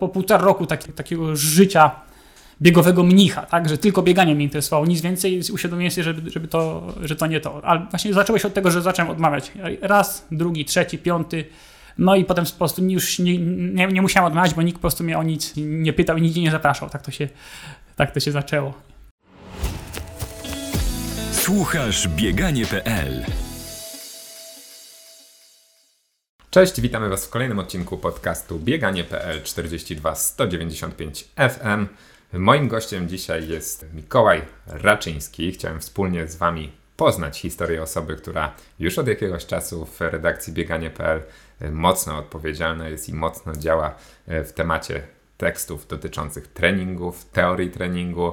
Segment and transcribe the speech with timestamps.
[0.00, 1.90] po półtora roku taki, takiego życia
[2.62, 6.92] biegowego mnicha, tak, że tylko bieganie mnie interesowało, nic więcej, uświadomiłem sobie, żeby, żeby to,
[7.02, 7.64] że to nie to.
[7.64, 11.44] Ale właśnie zaczęło się od tego, że zacząłem odmawiać raz, drugi, trzeci, piąty,
[11.98, 15.04] no i potem po prostu już nie, nie, nie musiałem odmawiać, bo nikt po prostu
[15.04, 16.90] mnie o nic nie pytał i nigdzie nie zapraszał.
[16.90, 17.28] Tak to się,
[17.96, 18.74] tak to się zaczęło.
[21.32, 23.24] Słuchasz bieganie.pl
[26.50, 31.86] Cześć, witamy Was w kolejnym odcinku podcastu bieganie.pl 42 195 FM.
[32.32, 35.52] Moim gościem dzisiaj jest Mikołaj Raczyński.
[35.52, 41.22] Chciałem wspólnie z Wami poznać historię osoby, która już od jakiegoś czasu w redakcji bieganie.pl
[41.72, 43.94] mocno odpowiedzialna jest i mocno działa
[44.26, 45.02] w temacie
[45.36, 48.32] tekstów dotyczących treningów, teorii treningu,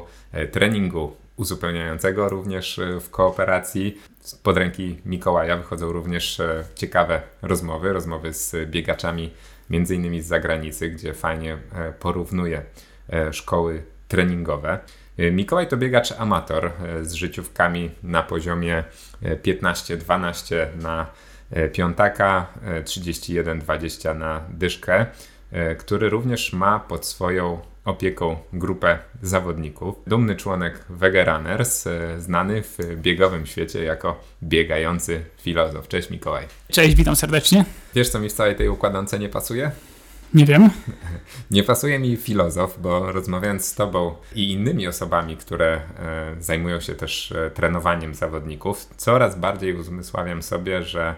[0.51, 4.01] treningu uzupełniającego również w kooperacji.
[4.43, 6.41] Pod ręki Mikołaja wychodzą również
[6.75, 9.33] ciekawe rozmowy, rozmowy z biegaczami,
[9.69, 11.57] między innymi z zagranicy, gdzie fajnie
[11.99, 12.61] porównuje
[13.09, 14.79] E, szkoły treningowe.
[15.17, 18.83] E, Mikołaj to biegacz amator e, z życiówkami na poziomie
[19.21, 21.05] 15-12 na
[21.73, 22.47] piątaka,
[22.83, 25.05] 31-20 na dyszkę,
[25.79, 29.95] który również ma pod swoją opieką grupę zawodników.
[30.07, 31.85] Dumny członek Wege Runners,
[32.17, 35.87] znany w biegowym świecie jako biegający filozof.
[35.87, 36.45] Cześć Mikołaj.
[36.71, 37.65] Cześć, witam serdecznie.
[37.95, 39.71] Wiesz co mi w całej tej układance nie pasuje?
[40.33, 40.69] Nie wiem.
[41.51, 45.81] Nie pasuje mi filozof, bo rozmawiając z Tobą i innymi osobami, które e,
[46.39, 51.15] zajmują się też e, trenowaniem zawodników, coraz bardziej uzmysławiam sobie, że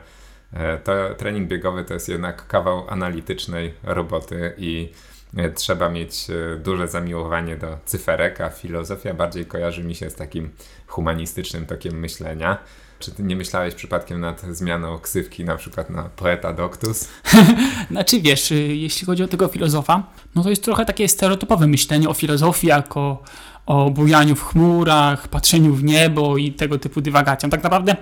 [0.53, 5.18] e, to trening biegowy to jest jednak kawał analitycznej roboty i e,
[5.55, 10.49] trzeba mieć e, duże zamiłowanie do cyferek, a filozofia bardziej kojarzy mi się z takim
[10.87, 12.57] humanistycznym tokiem myślenia.
[12.99, 17.07] Czy ty nie myślałeś przypadkiem nad zmianą ksywki na przykład na poeta doctus?
[17.91, 20.03] znaczy wiesz, y, jeśli chodzi o tego filozofa,
[20.35, 23.23] no to jest trochę takie stereotypowe myślenie o filozofii jako
[23.65, 27.49] o bujaniu w chmurach, patrzeniu w niebo i tego typu dywagacją.
[27.49, 27.95] Tak naprawdę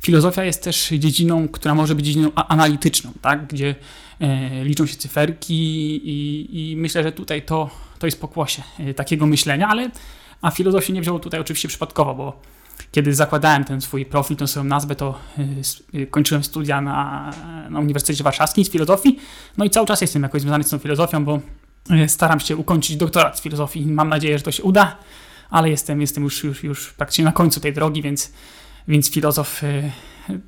[0.00, 3.46] filozofia jest też dziedziną, która może być dziedziną analityczną, tak?
[3.46, 3.74] gdzie
[4.64, 5.54] liczą się cyferki
[6.04, 9.90] i, i, myślę, że tutaj to, to jest pokłosie e, takiego myślenia, ale
[10.42, 12.40] a filozofii nie wziął tutaj oczywiście przypadkowo, bo
[12.92, 15.18] kiedy zakładałem ten swój profil, tę swoją nazwę, to
[15.94, 17.30] y, kończyłem studia na,
[17.70, 19.18] na Uniwersytecie Warszawskim z filozofii.
[19.56, 21.40] No i cały czas jestem jakoś związany z tą filozofią, bo
[22.06, 23.86] staram się ukończyć doktorat z filozofii.
[23.86, 24.96] Mam nadzieję, że to się uda,
[25.50, 28.32] ale jestem, jestem już, już, już praktycznie na końcu tej drogi, więc,
[28.88, 29.62] więc filozof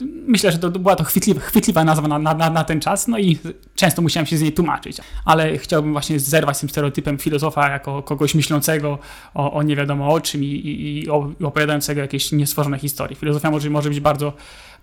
[0.05, 3.39] myślę, że to była to chwytliwa, chwytliwa nazwa na, na, na, ten czas, no i
[3.75, 4.99] często musiałem się z niej tłumaczyć.
[5.25, 8.99] Ale chciałbym właśnie zerwać z tym stereotypem filozofa jako kogoś myślącego
[9.35, 11.09] o, o nie wiadomo o czym i, i, i
[11.45, 13.17] opowiadającego jakieś niestworzone historie.
[13.17, 14.33] Filozofia może, może być bardzo,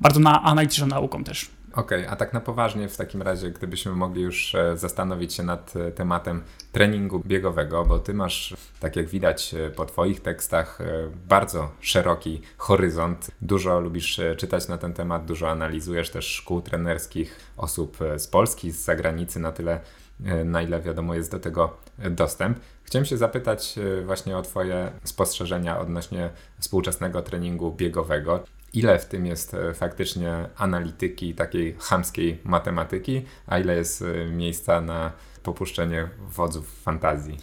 [0.02, 1.48] bardzo na, analityczną nauką też.
[1.76, 5.44] Okej, okay, a tak na poważnie w takim razie, gdybyśmy mogli już e, zastanowić się
[5.44, 10.80] nad e, tematem treningu biegowego, bo ty masz, tak jak widać e, po twoich tekstach,
[11.28, 13.32] bardzo szeroki horyzont.
[13.42, 18.86] Dużo lubisz czytać na ten temat, dużo analizujesz też szkół trenerskich osób z Polski, z
[18.86, 19.80] zagranicy, na tyle,
[20.46, 21.78] na ile wiadomo jest do tego
[22.10, 22.60] dostęp.
[22.86, 23.76] Chciałem się zapytać
[24.06, 26.30] właśnie o Twoje spostrzeżenia odnośnie
[26.60, 28.44] współczesnego treningu biegowego
[28.76, 34.82] ile w tym jest e, faktycznie analityki, takiej chamskiej matematyki, a ile jest e, miejsca
[34.82, 35.12] na
[35.44, 37.38] popuszczenie wodzów fantazji?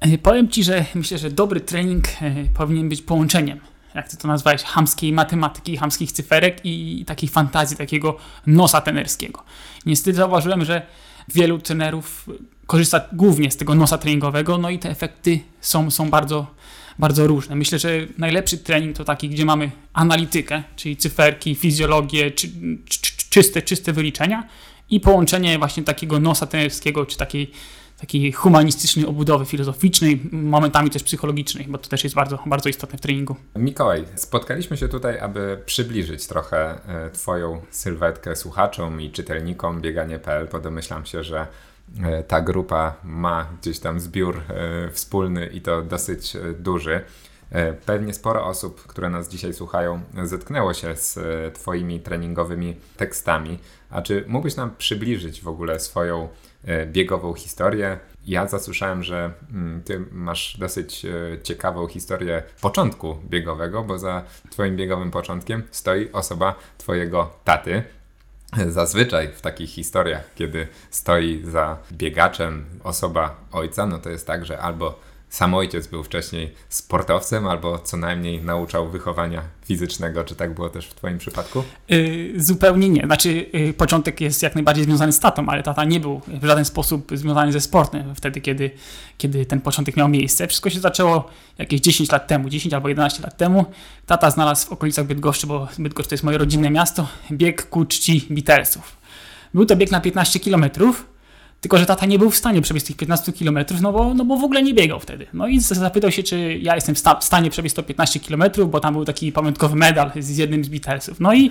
[0.00, 2.04] E, powiem Ci, że myślę, że dobry trening
[2.54, 3.60] powinien być połączeniem,
[3.94, 8.16] jak Ty to nazwałeś, chamskiej matematyki, chamskich cyferek i takiej fantazji, takiego
[8.46, 9.42] nosa tenerskiego.
[9.86, 10.86] Niestety zauważyłem, że
[11.28, 12.26] wielu trenerów
[12.66, 16.46] korzysta głównie z tego nosa treningowego, no i te efekty są, są bardzo
[16.98, 17.56] bardzo różne.
[17.56, 22.48] Myślę, że najlepszy trening to taki, gdzie mamy analitykę, czyli cyferki, fizjologię, czy,
[22.88, 23.00] czy,
[23.30, 24.48] czyste, czyste wyliczenia
[24.90, 27.52] i połączenie właśnie takiego nosa trenerskiego, czy takiej
[28.00, 33.00] takiej humanistycznej obudowy filozoficznej, momentami też psychologicznej, bo to też jest bardzo, bardzo istotne w
[33.00, 33.36] treningu.
[33.54, 40.60] Mikołaj, spotkaliśmy się tutaj, aby przybliżyć trochę e, Twoją sylwetkę słuchaczom i czytelnikom bieganie.pl, bo
[40.60, 41.46] domyślam się, że
[42.28, 47.00] ta grupa ma gdzieś tam zbiór e, wspólny i to dosyć e, duży.
[47.86, 51.18] Pewnie sporo osób, które nas dzisiaj słuchają, zetknęło się z
[51.54, 53.58] Twoimi treningowymi tekstami.
[53.90, 56.28] A czy mógłbyś nam przybliżyć w ogóle swoją
[56.86, 57.98] biegową historię?
[58.26, 61.06] Ja zasłyszałem, że mm, Ty masz dosyć
[61.42, 67.82] ciekawą historię początku biegowego, bo za Twoim biegowym początkiem stoi osoba Twojego taty.
[68.68, 74.58] Zazwyczaj w takich historiach, kiedy stoi za biegaczem osoba ojca, no to jest tak, że
[74.58, 75.00] albo
[75.36, 80.24] sam ojciec był wcześniej sportowcem albo co najmniej nauczał wychowania fizycznego.
[80.24, 81.62] Czy tak było też w Twoim przypadku?
[81.88, 83.06] Yy, zupełnie nie.
[83.06, 86.64] Znaczy, yy, początek jest jak najbardziej związany z tatą, ale tata nie był w żaden
[86.64, 88.70] sposób związany ze sportem wtedy, kiedy,
[89.18, 90.46] kiedy ten początek miał miejsce.
[90.46, 91.28] Wszystko się zaczęło
[91.58, 93.64] jakieś 10 lat temu, 10 albo 11 lat temu.
[94.06, 98.26] Tata znalazł w okolicach Bydgoszczy, bo Bydgoszcz to jest moje rodzinne miasto, bieg ku czci
[98.30, 98.96] Beatlesów.
[99.54, 101.15] Był to bieg na 15 kilometrów
[101.66, 104.36] tylko, że tata nie był w stanie przebiec tych 15 km, no bo, no bo
[104.36, 105.26] w ogóle nie biegał wtedy.
[105.32, 108.42] No i zapytał się, czy ja jestem w, sta- w stanie przebiec to 15 km,
[108.66, 111.20] bo tam był taki pamiątkowy medal z jednym z Beatlesów.
[111.20, 111.50] No i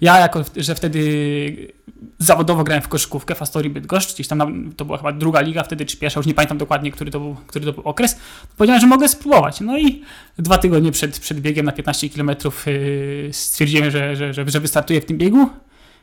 [0.00, 1.72] ja, jako że wtedy
[2.18, 5.62] zawodowo grałem w koszykówkę w Astorii Bydgoszcz, gdzieś tam na, to była chyba druga liga
[5.62, 8.16] wtedy, czy pierwsza, już nie pamiętam dokładnie, który to był, który to był okres,
[8.56, 9.60] powiedziałem, że mogę spróbować.
[9.60, 10.02] No i
[10.38, 12.30] dwa tygodnie przed, przed biegiem na 15 km
[12.66, 15.50] yy, stwierdziłem, że, że, że, że wystartuję w tym biegu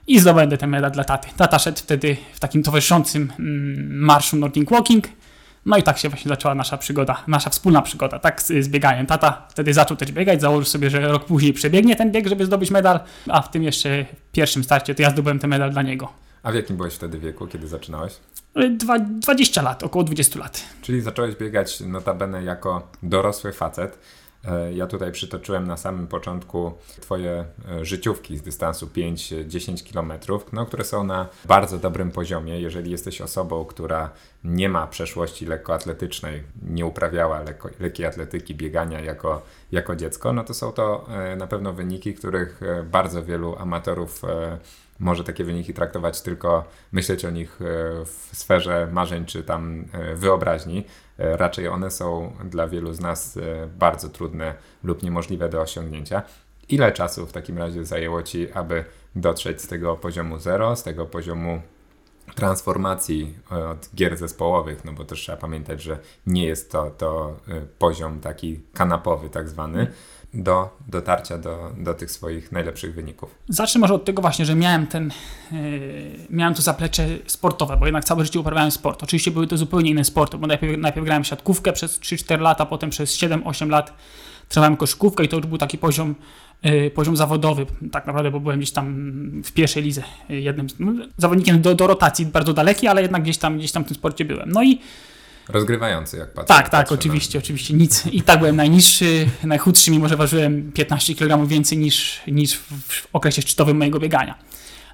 [0.07, 1.27] i zdobędę ten medal dla taty.
[1.37, 5.07] Tata szedł wtedy w takim towarzyszącym mm, marszu Nordic Walking.
[5.65, 9.05] No i tak się właśnie zaczęła nasza przygoda, nasza wspólna przygoda, tak z, z bieganiem.
[9.05, 12.71] Tata wtedy zaczął też biegać, założył sobie, że rok później przebiegnie ten bieg, żeby zdobyć
[12.71, 16.09] medal, a w tym jeszcze pierwszym starcie to ja zdobyłem ten medal dla niego.
[16.43, 18.13] A w jakim byłeś wtedy wieku, kiedy zaczynałeś?
[18.69, 20.63] Dwa, 20 lat, około 20 lat.
[20.81, 23.99] Czyli zacząłeś biegać notabene jako dorosły facet.
[24.47, 30.13] E, ja tutaj przytoczyłem na samym początku Twoje e, życiówki z dystansu 5-10 km,
[30.53, 32.61] no, które są na bardzo dobrym poziomie.
[32.61, 34.09] Jeżeli jesteś osobą, która
[34.43, 39.41] nie ma przeszłości lekkoatletycznej, nie uprawiała lekko, lekkiej atletyki, biegania jako,
[39.71, 44.21] jako dziecko, no to są to e, na pewno wyniki, których bardzo wielu amatorów
[44.99, 47.59] może takie wyniki traktować tylko, myśleć o nich
[48.05, 49.85] w sferze marzeń czy tam
[50.15, 50.85] wyobraźni.
[51.19, 56.21] E, raczej one są dla wielu z nas e, bardzo trudne lub niemożliwe do osiągnięcia.
[56.69, 58.85] Ile czasu w takim razie zajęło Ci, aby
[59.15, 61.61] dotrzeć z tego poziomu zero, z tego poziomu
[62.35, 67.37] transformacji e, od gier zespołowych, no bo też trzeba pamiętać, że nie jest to, to
[67.79, 69.87] poziom taki kanapowy tak zwany,
[70.37, 73.35] do dotarcia do, do tych swoich najlepszych wyników?
[73.49, 75.11] Zacznę może od tego właśnie, że miałem ten,
[75.51, 75.59] yy,
[76.29, 79.03] miałem to zaplecze sportowe, bo jednak całe życie uprawiałem sport.
[79.03, 82.89] Oczywiście były to zupełnie inne sporty, bo najpierw, najpierw grałem siatkówkę przez 3-4 lata, potem
[82.89, 83.93] przez 7-8 lat
[84.49, 86.15] trenowałem koszykówkę i to już był taki poziom,
[86.63, 89.11] yy, poziom zawodowy tak naprawdę, bo byłem gdzieś tam
[89.43, 93.57] w pierwszej lidze jednym no, zawodnikiem do, do rotacji bardzo daleki, ale jednak gdzieś tam,
[93.57, 94.51] gdzieś tam w tym sporcie byłem.
[94.51, 94.79] No i
[95.49, 96.47] Rozgrywający, jak patrzę.
[96.47, 97.43] Tak, tak, oczywiście, na...
[97.43, 97.73] oczywiście.
[97.73, 98.05] Nic.
[98.05, 102.55] I tak byłem najniższy, najchudszy, mimo że ważyłem 15 kg więcej niż, niż
[102.87, 104.37] w okresie szczytowym mojego biegania.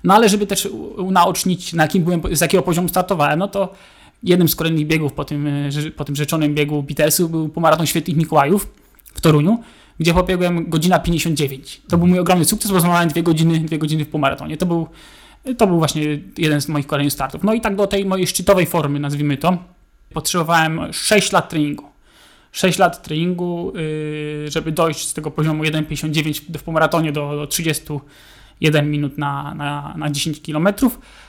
[0.03, 0.65] No ale żeby też
[0.97, 3.73] unaocznić, na jakim byłem, z jakiego poziomu startowałem, no to
[4.23, 5.47] jednym z kolejnych biegów po tym,
[5.95, 8.67] po tym rzeczonym biegu Beatlesu był półmaraton Świętych Mikołajów
[9.13, 9.63] w Toruniu,
[9.99, 11.81] gdzie pobiegłem godzina 59.
[11.89, 14.57] To był mój ogromny sukces, bo zmarłem dwie godziny, dwie godziny w półmaratonie.
[14.57, 14.87] To był,
[15.57, 17.43] to był właśnie jeden z moich kolejnych startów.
[17.43, 19.57] No i tak do tej mojej szczytowej formy, nazwijmy to,
[20.13, 21.93] Potrzebowałem 6 lat treningu.
[22.51, 28.91] 6 lat treningu, y, żeby dojść z tego poziomu 1,59 w półmaratonie do, do 31
[28.91, 30.67] minut na, na, na 10 km.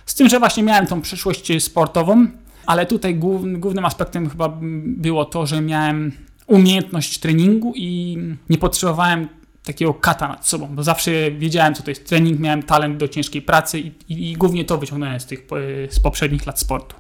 [0.07, 2.27] Z tym, że właśnie miałem tą przeszłość sportową,
[2.67, 3.15] ale tutaj
[3.59, 6.13] głównym aspektem chyba było to, że miałem
[6.47, 8.19] umiejętność treningu i
[8.51, 9.29] nie potrzebowałem
[9.65, 13.43] takiego kata nad sobą, bo zawsze wiedziałem, co to jest trening, miałem talent do ciężkiej
[13.43, 15.47] pracy i, i, i głównie to wyciągnąłem z tych
[15.91, 16.97] z poprzednich lat sportu.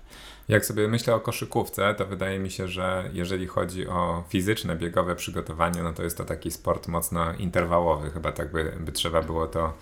[0.49, 5.17] Jak sobie myślę o koszykówce, to wydaje mi się, że jeżeli chodzi o fizyczne, biegowe
[5.17, 9.46] przygotowanie, no to jest to taki sport mocno interwałowy, chyba tak by, by trzeba było
[9.46, 9.73] to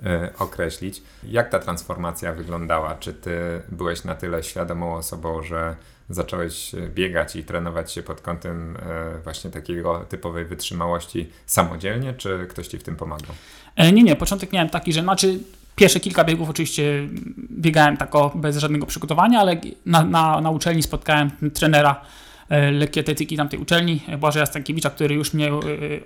[0.00, 0.04] y,
[0.38, 1.02] określić.
[1.24, 2.94] Jak ta transformacja wyglądała?
[2.94, 5.76] Czy ty byłeś na tyle świadomą osobą, że
[6.10, 8.80] zacząłeś biegać i trenować się pod kątem y,
[9.24, 13.34] właśnie takiego typowej wytrzymałości samodzielnie, czy ktoś ci w tym pomagał?
[13.76, 14.16] E, nie, nie.
[14.16, 15.38] Początek miałem taki, że znaczy
[15.76, 17.08] Pierwsze kilka biegów oczywiście
[17.50, 22.00] biegałem tak bez żadnego przygotowania, ale na, na, na uczelni spotkałem trenera
[22.48, 25.52] e, lekkiej atletyki tamtej uczelni, Błażeja Stankiewicza, który już mnie e,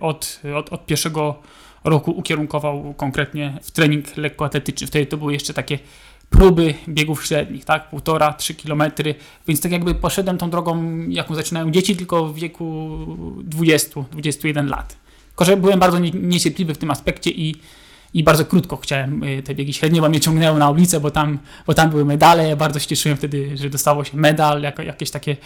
[0.01, 1.43] od, od, od pierwszego
[1.85, 4.87] roku ukierunkował konkretnie w trening lekkoatletyczny.
[4.87, 5.79] Wtedy to były jeszcze takie
[6.31, 9.15] próby biegów średnich, tak, półtora, trzy kilometry,
[9.49, 12.91] więc tak jakby poszedłem tą drogą, jaką zaczynają dzieci, tylko w wieku
[13.49, 14.97] 20-21 lat.
[15.29, 17.55] Tylko, że byłem bardzo niecierpliwy w tym aspekcie i
[18.15, 21.39] i bardzo krótko chciałem y, te biegi średnie, bo mnie ciągnęło na ulicę, bo tam,
[21.67, 22.57] bo tam były medale.
[22.57, 25.37] Bardzo się cieszyłem wtedy, że dostało się medal, jako, jakieś takie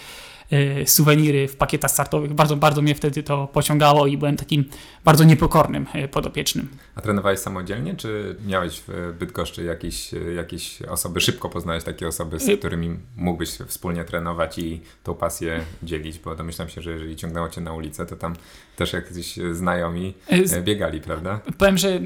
[0.51, 2.33] E, suweniry w pakietach startowych.
[2.33, 4.65] Bardzo, bardzo mnie wtedy to pociągało i byłem takim
[5.05, 6.69] bardzo niepokornym e, podopiecznym.
[6.95, 12.49] A trenowałeś samodzielnie, czy miałeś w Bydgoszczy jakieś, jakieś osoby, szybko poznałeś takie osoby, z
[12.49, 16.19] e, którymi mógłbyś wspólnie trenować i tą pasję dzielić?
[16.19, 18.37] Bo domyślam się, że jeżeli ciągnęło cię na ulicę, to tam
[18.77, 20.15] też jakiś znajomi
[20.63, 21.41] biegali, prawda?
[21.59, 22.01] Powiem, że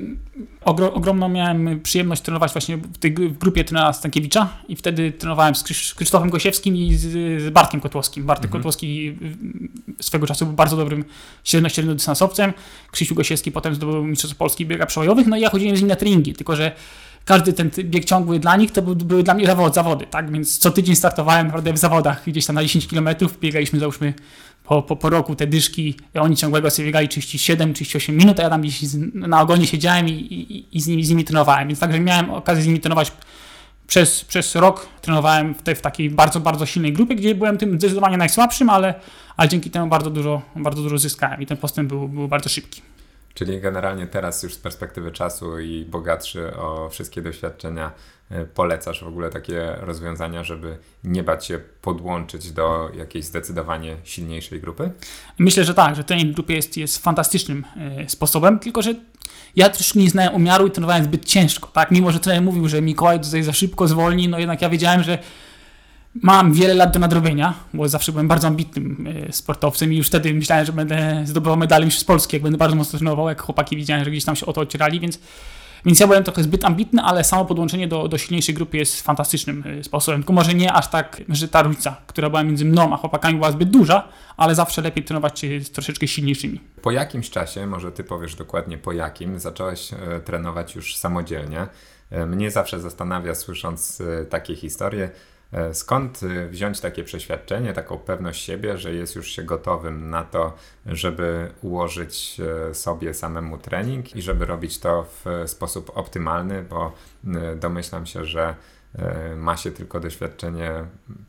[0.64, 5.54] ogro, ogromną miałem przyjemność trenować właśnie w tej w grupie trenera Stankiewicza i wtedy trenowałem
[5.54, 7.06] z Krzysztofem Gosiewskim i z,
[7.42, 8.60] z Bartkiem Kotłowskim Bartek Mhm.
[8.60, 9.16] Kotłowski
[9.98, 11.04] y, swego czasu był bardzo dobrym
[11.44, 12.52] średnio-średniodystansowcem.
[12.90, 15.88] Krzysiu Gosiewski potem zdobył Mistrzostwo Polski w biegach przełajowych, no i ja chodziłem z nim
[15.88, 16.72] na treningi, tylko że
[17.24, 20.32] każdy ten bieg ciągły dla nich to był, były dla mnie zawody, zawody, tak?
[20.32, 23.08] Więc co tydzień startowałem naprawdę w zawodach, gdzieś tam na 10 km,
[23.40, 24.14] biegaliśmy załóżmy
[24.64, 28.50] po, po, po roku te dyszki, oni ciągłego sobie biegali 37, 38 minut, a ja
[28.50, 28.80] tam gdzieś
[29.14, 32.62] na ogonie siedziałem i, i, i z, nimi, z nimi trenowałem, więc także miałem okazję
[32.62, 33.12] z nimi trenować
[33.88, 37.78] przez, przez rok trenowałem w, tej, w takiej bardzo, bardzo silnej grupie, gdzie byłem tym
[37.78, 38.94] zdecydowanie najsłabszym, ale,
[39.36, 42.82] ale dzięki temu bardzo dużo, bardzo dużo zyskałem i ten postęp był, był bardzo szybki.
[43.38, 47.92] Czyli generalnie teraz już z perspektywy czasu i bogatszy o wszystkie doświadczenia
[48.30, 54.60] e, polecasz w ogóle takie rozwiązania, żeby nie bać się podłączyć do jakiejś zdecydowanie silniejszej
[54.60, 54.90] grupy?
[55.38, 58.94] Myślę, że tak, że trening w grupie jest, jest fantastycznym e, sposobem, tylko że
[59.56, 61.90] ja też nie znałem umiaru i trenowałem zbyt ciężko, tak?
[61.90, 65.18] Mimo, że trener mówił, że Mikołaj tutaj za szybko zwolni, no jednak ja wiedziałem, że
[66.22, 70.34] mam wiele lat do nadrobienia, bo zawsze byłem bardzo ambitnym e, sportowcem i już wtedy
[70.34, 73.76] myślałem, że będę zdobywał medale już z Polski, jak będę bardzo mocno trenował, jak chłopaki
[73.76, 75.18] widziałem, że gdzieś tam się o to ocierali, więc,
[75.84, 79.64] więc ja byłem trochę zbyt ambitny, ale samo podłączenie do, do silniejszej grupy jest fantastycznym
[79.80, 82.96] e, sposobem, tylko może nie aż tak, że ta różnica, która była między mną a
[82.96, 86.60] chłopakami była zbyt duża, ale zawsze lepiej trenować się z troszeczkę silniejszymi.
[86.82, 91.66] Po jakimś czasie, może ty powiesz dokładnie po jakim, zacząłeś e, trenować już samodzielnie.
[92.26, 95.10] Mnie zawsze zastanawia, słysząc takie historie,
[95.72, 100.52] skąd e, wziąć takie przeświadczenie, taką pewność siebie, że jest już się gotowym na to,
[100.86, 102.40] żeby ułożyć
[102.70, 106.92] e, sobie samemu trening i żeby robić to w e, sposób optymalny, bo
[107.26, 108.54] e, domyślam się, że
[108.94, 110.84] e, ma się tylko doświadczenie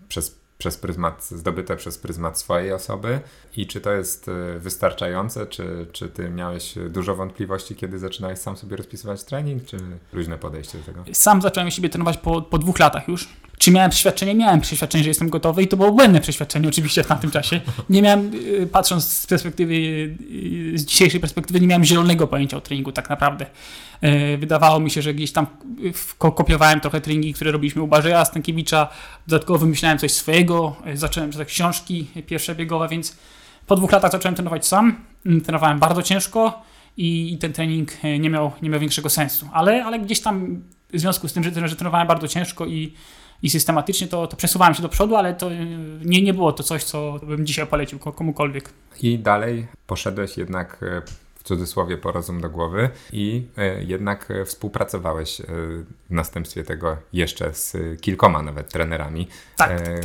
[0.07, 3.19] przez przez pryzmat, zdobyte przez pryzmat swojej osoby
[3.55, 8.57] i czy to jest e, wystarczające, czy, czy ty miałeś dużo wątpliwości, kiedy zaczynałeś sam
[8.57, 9.77] sobie rozpisywać trening, czy
[10.13, 11.03] luźne podejście do tego?
[11.13, 13.29] Sam zacząłem siebie trenować po, po dwóch latach już.
[13.59, 14.35] Czy miałem przeświadczenie?
[14.35, 17.61] Miałem przeświadczenie, że jestem gotowy i to było błędne przeświadczenie oczywiście w tamtym czasie.
[17.89, 22.61] Nie miałem, y, patrząc z perspektywy, y, z dzisiejszej perspektywy, nie miałem zielonego pojęcia o
[22.61, 23.45] treningu tak naprawdę.
[24.03, 25.47] Y, Wydawało mi się, że gdzieś tam
[25.85, 28.87] y, kopiowałem trochę treningi, które robiliśmy u Barzeja Stankiewicza,
[29.27, 33.17] dodatkowo wymyślałem coś swojego, y, zacząłem czytać książki pierwsze biegowe, więc
[33.67, 34.95] po dwóch latach zacząłem trenować sam.
[35.25, 36.63] Mm, Trenowałem bardzo ciężko
[36.97, 39.49] i i ten trening e, nie miał, nie miał większego sensu.
[39.53, 40.61] Ale, ale gdzieś tam
[40.93, 42.93] w związku z tym, że, że trenowałem bardzo ciężko i,
[43.43, 45.49] i systematycznie, to, to przesuwałem się do przodu, ale to
[46.05, 48.69] nie, nie było to coś, co bym dzisiaj polecił ko- komukolwiek.
[49.01, 51.01] I dalej poszedłeś jednak e,
[51.35, 57.53] w cudzysłowie po rozum do głowy i e, jednak współpracowałeś e, w następstwie tego jeszcze
[57.53, 59.27] z kilkoma nawet trenerami,
[59.57, 59.99] Tak, e,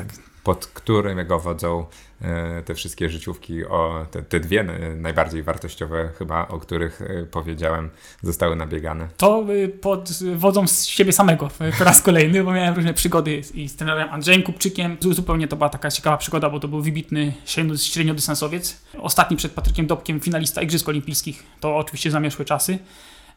[0.45, 1.87] pod którego wodzą
[2.23, 7.27] e, te wszystkie życiówki, o te, te dwie e, najbardziej wartościowe chyba, o których e,
[7.27, 7.91] powiedziałem,
[8.23, 9.09] zostały nabiegane.
[9.17, 9.45] To
[9.81, 11.49] pod wodzą z siebie samego
[11.79, 14.97] po raz kolejny, bo miałem różne przygody i z trenerem Andrzejem Kupczykiem.
[15.01, 18.81] Zu- Zupełnie to była taka ciekawa przygoda, bo to był wybitny średnio- średniodystansowiec.
[18.99, 21.43] Ostatni przed Patrykiem Dobkiem, finalista Igrzysk Olimpijskich.
[21.61, 22.79] To oczywiście zamieszłe czasy.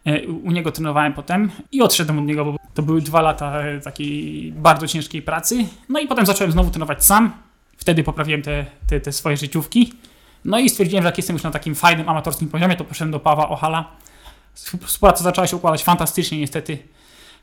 [0.08, 3.80] E, U niego trenowałem potem i odszedłem od niego, bo to były dwa lata e,
[3.80, 5.66] takiej bardzo ciężkiej pracy.
[5.90, 7.32] No i potem zacząłem znowu trenować sam.
[7.78, 9.94] Wtedy poprawiłem te, te, te swoje życiówki.
[10.46, 13.20] No i stwierdziłem, że jak jestem już na takim fajnym, amatorskim poziomie, to poszedłem do
[13.20, 13.92] Pawła Ochala.
[14.54, 16.78] Współpraca zaczęła się układać fantastycznie, niestety.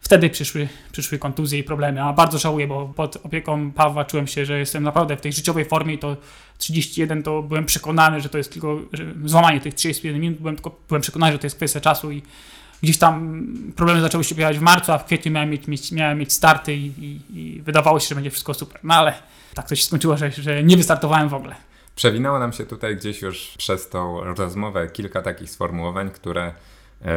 [0.04, 4.46] Wtedy przyszły, przyszły kontuzje i problemy, a bardzo żałuję, bo pod opieką Pawła czułem się,
[4.46, 6.16] że jestem naprawdę w tej życiowej formie i to
[6.58, 8.78] 31 to byłem przekonany, że to jest tylko
[9.24, 12.22] złamanie tych 31 minut, byłem, tylko, byłem przekonany, że to jest kwestia czasu i
[12.82, 13.46] gdzieś tam
[13.76, 16.74] problemy zaczęły się pojawiać w marcu, a w kwietniu miałem mieć, mieć, miałem mieć starty
[16.74, 18.80] i, i, i wydawało się, że będzie wszystko super.
[18.82, 19.14] No ale
[19.54, 21.54] tak to się skończyło, że, że nie wystartowałem w ogóle.
[21.96, 26.54] Przewinęło nam się tutaj gdzieś już przez tą rozmowę kilka takich sformułowań, które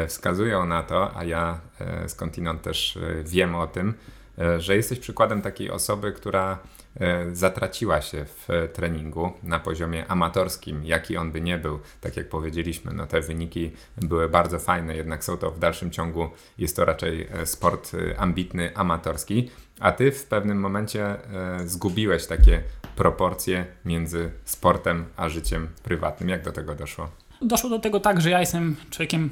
[0.07, 3.93] wskazują na to, a ja e, skądinąd też e, wiem o tym,
[4.39, 6.60] e, że jesteś przykładem takiej osoby, która
[7.00, 11.79] e, zatraciła się w e, treningu na poziomie amatorskim, jaki on by nie był.
[12.01, 16.29] Tak jak powiedzieliśmy, no te wyniki były bardzo fajne, jednak są to w dalszym ciągu,
[16.57, 22.25] jest to raczej e, sport e, ambitny, amatorski, a ty w pewnym momencie e, zgubiłeś
[22.25, 22.63] takie
[22.96, 26.29] proporcje między sportem a życiem prywatnym.
[26.29, 27.10] Jak do tego doszło?
[27.41, 29.29] Doszło do tego tak, że ja jestem człowiekiem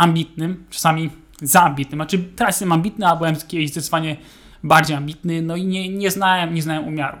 [0.00, 1.10] ambitnym, czasami
[1.42, 1.98] za ambitnym.
[1.98, 4.16] Znaczy teraz jestem ambitny, a byłem kiedyś zdecydowanie
[4.62, 7.18] bardziej ambitny, no i nie, nie, znałem, nie znałem umiaru.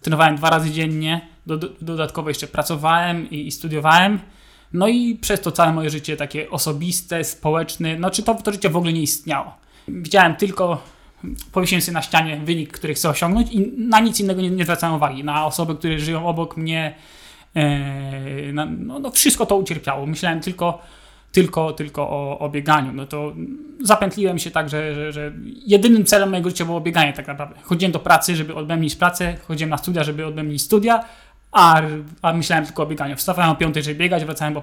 [0.00, 4.20] Trenowałem dwa razy dziennie, do, do, dodatkowo jeszcze pracowałem i, i studiowałem.
[4.72, 8.70] No i przez to całe moje życie takie osobiste, społeczne, no czy to, to życie
[8.70, 9.54] w ogóle nie istniało.
[9.88, 10.82] Widziałem tylko,
[11.52, 14.96] powiesiłem sobie na ścianie wynik, który chcę osiągnąć i na nic innego nie, nie zwracałem
[14.96, 15.24] uwagi.
[15.24, 16.94] Na osoby, które żyją obok mnie,
[17.54, 20.06] e, na, no, no wszystko to ucierpiało.
[20.06, 20.82] Myślałem tylko,
[21.32, 22.92] tylko, tylko o, o bieganiu.
[22.92, 23.32] No to
[23.80, 25.32] zapętliłem się tak, że, że, że,
[25.66, 27.54] jedynym celem mojego życia było bieganie tak naprawdę.
[27.62, 31.04] Chodziłem do pracy, żeby odbębnić pracę, chodziłem na studia, żeby odbębnić studia,
[31.52, 31.82] a,
[32.22, 33.16] a myślałem tylko o bieganiu.
[33.16, 34.62] Wstawałem o 5, żeby biegać, wracałem po,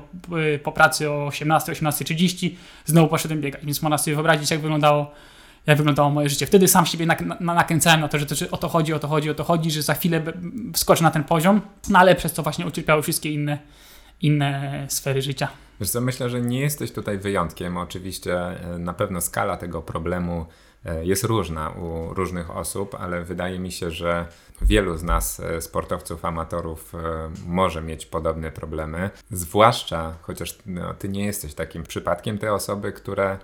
[0.64, 2.50] po pracy o 18, 18.30,
[2.86, 3.66] znowu poszedłem biegać.
[3.66, 5.12] Więc można sobie wyobrazić, jak wyglądało,
[5.66, 6.46] jak wyglądało moje życie.
[6.46, 9.30] Wtedy sam siebie na nakręcałem na to, że, to, o to chodzi, o to chodzi,
[9.30, 10.22] o to chodzi, że za chwilę
[10.74, 13.58] wskoczę na ten poziom, no ale przez to właśnie ucierpiały wszystkie inne,
[14.22, 15.48] inne sfery życia.
[15.80, 17.78] Wiesz co, myślę, że nie jesteś tutaj wyjątkiem.
[17.78, 20.46] Oczywiście e, na pewno skala tego problemu
[20.86, 24.28] e, jest różna u różnych osób, ale wydaje mi się, że
[24.62, 26.94] wielu z nas, e, sportowców, amatorów,
[27.48, 29.10] może mieć podobne problemy.
[29.32, 33.38] Zwłaszcza, chociaż no, ty nie jesteś takim przypadkiem, te osoby, które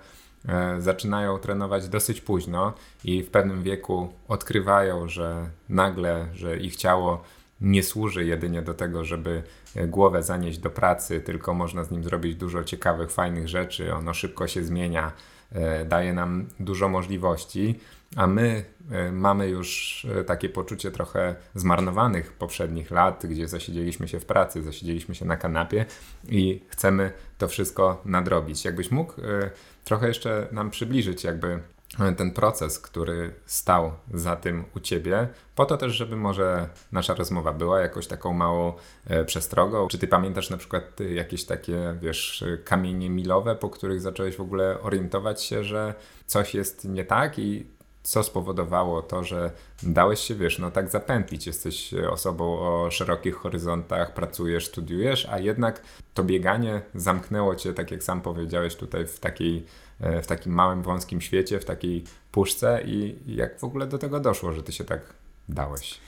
[0.78, 2.72] zaczynają trenować dosyć późno
[3.04, 7.22] i w pewnym wieku odkrywają, że nagle, że ich ciało
[7.62, 9.42] nie służy jedynie do tego, żeby
[9.76, 13.94] e, głowę zanieść do pracy, tylko można z nim zrobić dużo ciekawych, fajnych rzeczy.
[13.94, 15.12] Ono szybko się zmienia,
[15.52, 17.80] e, daje nam dużo możliwości,
[18.16, 24.24] a my e, mamy już takie poczucie trochę zmarnowanych poprzednich lat, gdzie zasiedzieliśmy się w
[24.24, 25.86] pracy, zasiedzieliśmy się na kanapie
[26.28, 28.64] i chcemy to wszystko nadrobić.
[28.64, 29.12] Jakbyś mógł
[29.84, 31.58] trochę jeszcze nam przybliżyć, jakby
[32.16, 37.52] ten proces, który stał za tym u ciebie, po to też, żeby może nasza rozmowa
[37.52, 38.72] była jakoś taką małą
[39.06, 39.88] e, przestrogą.
[39.88, 44.80] Czy ty pamiętasz na przykład jakieś takie, wiesz, kamienie milowe, po których zacząłeś w ogóle
[44.80, 45.94] orientować się, że
[46.26, 47.66] coś jest nie tak i
[48.02, 49.50] co spowodowało to, że
[49.82, 51.46] dałeś się, wiesz, no tak zapętlić.
[51.46, 55.82] Jesteś osobą o szerokich horyzontach, pracujesz, studiujesz, a jednak
[56.14, 59.91] to bieganie zamknęło cię, tak jak sam powiedziałeś, tutaj w takiej E,
[60.22, 64.52] w takim małym, wąskim świecie, w takiej puszce i jak w ogóle do tego doszło,
[64.52, 65.00] że ty się tak
[65.48, 65.98] dałeś?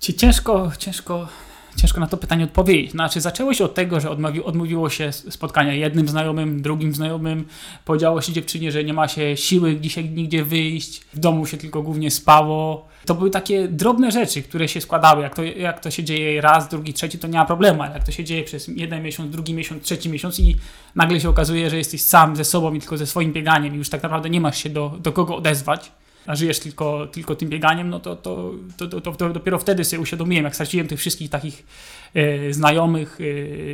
[0.00, 1.28] Ci ciężko, ciężko,
[1.76, 2.90] ciężko na to pytanie odpowiedzieć.
[2.90, 7.44] Znaczy, zaczęło się od tego, że odmówi, odmówiło się spotkania jednym znajomym, drugim znajomym.
[7.84, 11.82] Powiedziało się dziewczynie, że nie ma się siły dzisiaj nigdzie wyjść, w domu się tylko
[11.82, 12.88] głównie spało.
[13.06, 15.22] To były takie drobne rzeczy, które się składały.
[15.22, 18.04] Jak to, jak to się dzieje raz, drugi, trzeci, to nie ma problemu, ale jak
[18.04, 20.56] to się dzieje przez jeden miesiąc, drugi miesiąc, trzeci miesiąc i
[20.94, 23.88] nagle się okazuje, że jesteś sam ze sobą i tylko ze swoim bieganiem i już
[23.88, 25.92] tak naprawdę nie masz się do, do kogo odezwać,
[26.26, 30.44] a żyjesz tylko, tylko tym bieganiem, no to, to, to, to, dopiero wtedy sobie uświadomiłem,
[30.44, 31.66] jak straciłem tych wszystkich takich
[32.14, 33.18] e, znajomych,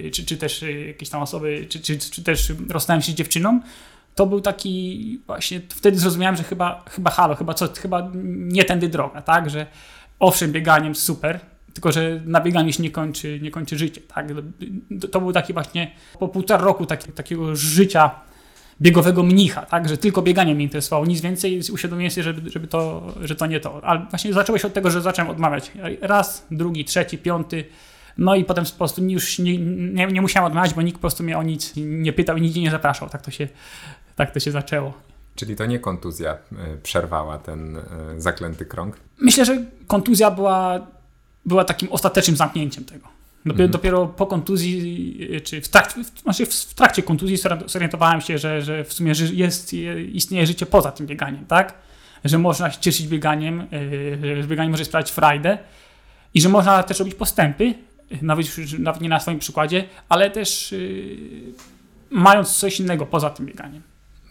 [0.07, 3.15] e, czy, czy też e, jakieś tam osoby, czy, czy, czy też rozstałem się z
[3.15, 3.61] dziewczyną,
[4.15, 8.89] to był taki właśnie, wtedy zrozumiałem, że chyba, chyba halo, chyba, co, chyba nie tędy
[8.89, 9.67] droga, tak, że
[10.19, 11.41] owszem, bieganiem super,
[11.75, 14.27] tylko że na bieganiu się nie kończy, nie kończy życie, tak,
[15.01, 18.11] to, to był taki właśnie, po półtora roku taki, takiego życia
[18.81, 23.13] biegowego mnicha, tak, że tylko bieganie mnie interesowało, nic więcej, uświadomiłem sobie, żeby, żeby to,
[23.21, 26.85] że to nie to, ale właśnie zaczęło się od tego, że zacząłem odmawiać raz, drugi,
[26.85, 27.65] trzeci, piąty,
[28.19, 31.23] no i potem po prostu już nie, nie, nie musiałem odmawiać, bo nikt po prostu
[31.23, 33.49] mnie o nic nie pytał i nigdzie nie zapraszał, tak to się,
[34.17, 34.93] tak to się zaczęło.
[35.35, 36.39] Czyli to nie kontuzja e,
[36.83, 37.83] przerwała ten e,
[38.17, 38.97] zaklęty krąg?
[39.21, 40.87] Myślę, że kontuzja była,
[41.45, 43.16] była takim ostatecznym zamknięciem tego.
[43.47, 43.71] Dopiero, mhm.
[43.71, 48.63] dopiero po kontuzji, e, czy w trakcie, w, znaczy w trakcie kontuzji zorientowałem się, że,
[48.63, 49.73] że w sumie jest,
[50.13, 51.75] istnieje życie poza tym bieganiem, tak?
[52.25, 53.67] Że można się cieszyć bieganiem,
[54.41, 55.59] że bieganie może sprawiać frajdę
[56.35, 57.75] i że można też robić postępy,
[58.23, 58.47] nawet,
[58.79, 60.75] nawet nie na swoim przykładzie, ale też
[62.11, 63.83] mając coś innego poza tym bieganiem.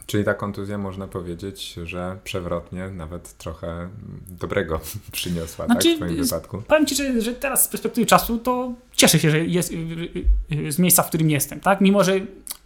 [0.05, 3.89] Czyli ta kontuzja można powiedzieć, że przewrotnie nawet trochę
[4.27, 4.79] dobrego
[5.11, 6.61] przyniosła znaczy, tak, w Twoim wypadku.
[6.67, 9.73] Powiem Ci, że, że teraz z perspektywy czasu to cieszę się, że jest
[10.69, 11.81] z miejsca, w którym jestem, tak?
[11.81, 12.19] Mimo, że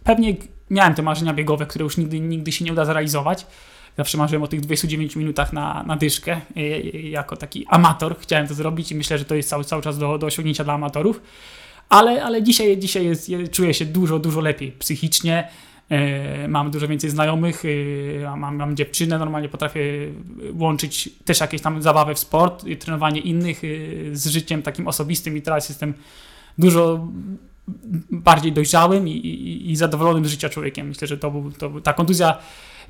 [0.04, 0.36] pewnie
[0.70, 3.46] miałem te marzenia biegowe, które już nigdy, nigdy się nie uda zrealizować.
[3.96, 6.40] Zawsze marzyłem o tych 29 minutach na, na dyszkę.
[6.92, 10.18] Jako taki amator chciałem to zrobić i myślę, że to jest cały, cały czas do,
[10.18, 11.20] do osiągnięcia dla amatorów.
[11.88, 15.48] Ale, ale dzisiaj, dzisiaj jest, czuję się dużo, dużo lepiej psychicznie
[16.48, 19.82] mam dużo więcej znajomych, e, mam, mam dziewczynę, normalnie potrafię
[20.52, 23.68] łączyć też jakieś tam zabawę w sport, trenowanie innych e,
[24.16, 25.94] z życiem takim osobistym i teraz jestem
[26.58, 27.08] dużo
[28.10, 30.88] bardziej dojrzałym i, i, i zadowolonym z życia człowiekiem.
[30.88, 32.38] Myślę, że to, był, to ta kontuzja,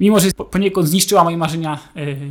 [0.00, 1.78] mimo że poniekąd zniszczyła moje marzenia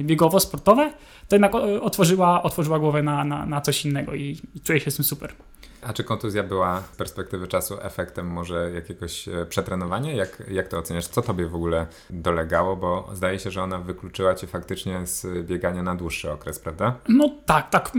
[0.04, 0.92] biegowo-sportowe,
[1.28, 4.96] to jednak otworzyła, otworzyła głowę na, na, na coś innego i, i czuję się z
[4.96, 5.34] tym super.
[5.82, 10.14] A czy kontuzja była z perspektywy czasu efektem może jakiegoś e, przetrenowania?
[10.14, 11.08] Jak, jak to oceniasz?
[11.08, 12.76] Co tobie w ogóle dolegało?
[12.76, 16.96] Bo zdaje się, że ona wykluczyła cię faktycznie z biegania na dłuższy okres, prawda?
[17.10, 17.92] No tak, tak.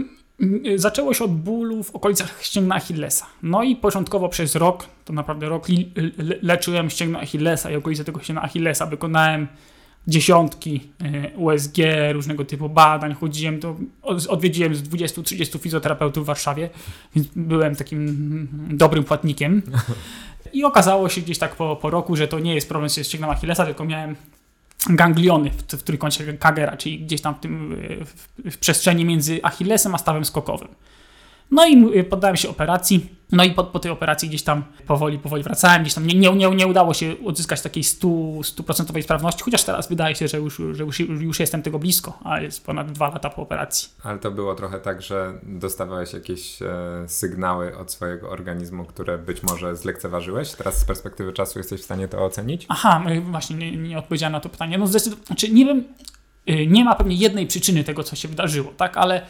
[0.77, 3.27] Zaczęło się od bólu w okolicach ścięgna Achillesa.
[3.43, 5.67] No i początkowo przez rok, to naprawdę rok,
[6.43, 8.87] leczyłem ścięgno Achillesa i okolice tego ścięgna Achillesa.
[8.87, 9.49] Wykonałem
[10.07, 11.77] dziesiątki e, USG,
[12.13, 13.77] różnego typu badań, chodziłem, to
[14.29, 16.71] odwiedziłem z 20-30 fizjoterapeutów w Warszawie,
[17.15, 19.63] więc byłem takim dobrym płatnikiem.
[20.53, 23.31] I okazało się gdzieś tak po, po roku, że to nie jest problem ze ścięgnem
[23.31, 24.17] Achillesa, tylko miałem
[24.89, 29.95] gangliony w, w trójkącie Kagera, czyli gdzieś tam w, tym, w, w przestrzeni między Achillesem
[29.95, 30.69] a stawem skokowym.
[31.51, 33.21] No i poddałem się operacji.
[33.33, 36.37] No i po, po, tej operacji gdzieś tam powoli, powoli wracałem, gdzieś tam nie, nie,
[36.37, 40.63] nie, nie udało się odzyskać takiej 100%, 100 sprawności, chociaż teraz wydaje się, że, już,
[40.73, 43.89] że już, już jestem tego blisko, a jest ponad dwa lata po operacji.
[44.03, 46.69] Ale to było trochę tak, że dostawałeś jakieś e,
[47.07, 50.53] sygnały od swojego organizmu, które być może zlekceważyłeś?
[50.53, 52.67] Teraz z perspektywy czasu jesteś w stanie to ocenić?
[52.69, 54.79] Aha, no właśnie nie, nie odpowiedziałem na to pytanie.
[54.79, 55.85] No zdecydowanie, znaczy nie wiem,
[56.67, 59.27] nie ma pewnie jednej przyczyny tego, co się wydarzyło, tak, ale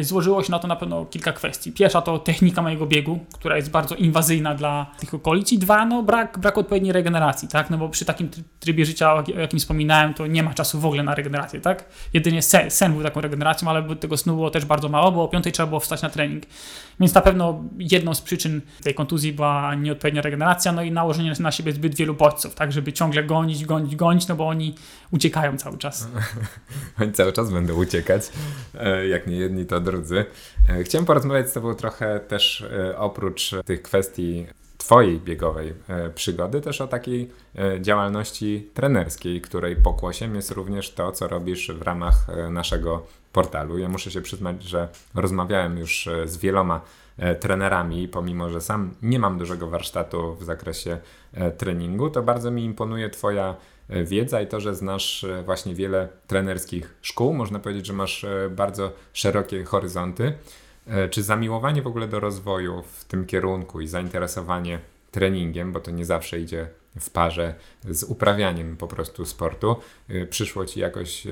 [0.00, 1.72] złożyło się na to na pewno kilka kwestii.
[1.72, 6.02] Pierwsza to technika mojego biegu, która jest bardzo inwazyjna dla tych okolic i dwa, no
[6.02, 10.26] brak, brak odpowiedniej regeneracji, tak, no bo przy takim trybie życia, o jakim wspominałem, to
[10.26, 11.84] nie ma czasu w ogóle na regenerację, tak.
[12.12, 15.28] Jedynie sen, sen był taką regeneracją, ale tego snu było też bardzo mało, bo o
[15.28, 16.42] piątej trzeba było wstać na trening.
[17.00, 21.52] Więc na pewno jedną z przyczyn tej kontuzji była nieodpowiednia regeneracja, no i nałożenie na
[21.52, 24.74] siebie zbyt wielu bodźców, tak, żeby ciągle gonić, gonić, gonić, no bo oni
[25.10, 26.08] uciekają cały czas.
[27.00, 28.22] oni cały czas będą uciekać,
[28.74, 30.24] e, jak nie jedni to drudzy.
[30.68, 34.46] E, chciałem porozmawiać z Tobą trochę też e, oprócz tych kwestii
[34.78, 35.74] Twojej biegowej
[36.14, 37.30] przygody, też o takiej
[37.80, 42.14] działalności trenerskiej, której pokłosiem jest również to, co robisz w ramach
[42.50, 43.78] naszego portalu.
[43.78, 46.80] Ja muszę się przyznać, że rozmawiałem już z wieloma
[47.40, 50.98] trenerami, pomimo że sam nie mam dużego warsztatu w zakresie
[51.58, 53.54] treningu, to bardzo mi imponuje Twoja E,
[54.04, 57.34] wiedza i to, że znasz e, właśnie wiele trenerskich szkół.
[57.34, 60.32] Można powiedzieć, że masz e, bardzo szerokie horyzonty.
[61.10, 64.78] Czy zamiłowanie w ogóle do rozwoju w tym kierunku i zainteresowanie
[65.10, 66.68] treningiem, bo to nie zawsze idzie
[67.00, 67.54] w parze
[67.90, 69.76] z uprawianiem po prostu sportu,
[70.30, 71.26] przyszło ci jakoś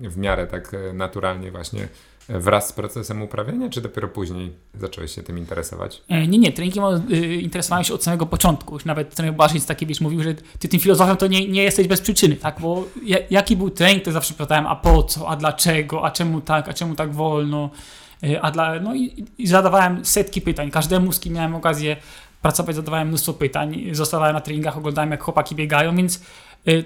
[0.00, 1.88] w miarę tak naturalnie właśnie
[2.28, 6.02] wraz z procesem uprawiania, czy dopiero później zacząłeś się tym interesować?
[6.08, 8.78] E, nie, nie, treningiem y, interesowałem się od samego początku.
[8.84, 12.00] Nawet trener Barzyc taki wiesz, mówił, że ty tym filozofem to nie, nie jesteś bez
[12.00, 12.60] przyczyny, tak?
[12.60, 12.84] Bo
[13.30, 16.74] jaki był trening, to zawsze pytałem, a po co, a dlaczego, a czemu tak, a
[16.74, 17.70] czemu tak wolno,
[18.22, 20.70] e, a dla, no i, i zadawałem setki pytań.
[20.70, 21.96] Każdemu, z kim miałem okazję
[22.42, 26.20] pracować, zadawałem mnóstwo pytań, zostawałem na treningach, oglądałem jak chłopaki biegają, więc